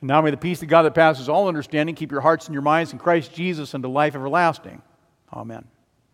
And 0.00 0.08
now 0.08 0.20
may 0.20 0.30
the 0.30 0.36
peace 0.36 0.62
of 0.62 0.68
God 0.68 0.82
that 0.82 0.94
passes 0.94 1.28
all 1.28 1.48
understanding 1.48 1.94
keep 1.94 2.10
your 2.10 2.20
hearts 2.20 2.46
and 2.46 2.54
your 2.54 2.62
minds 2.62 2.92
in 2.92 2.98
Christ 2.98 3.34
Jesus 3.34 3.74
unto 3.74 3.88
life 3.88 4.14
everlasting. 4.14 4.82
Amen. 5.32 5.64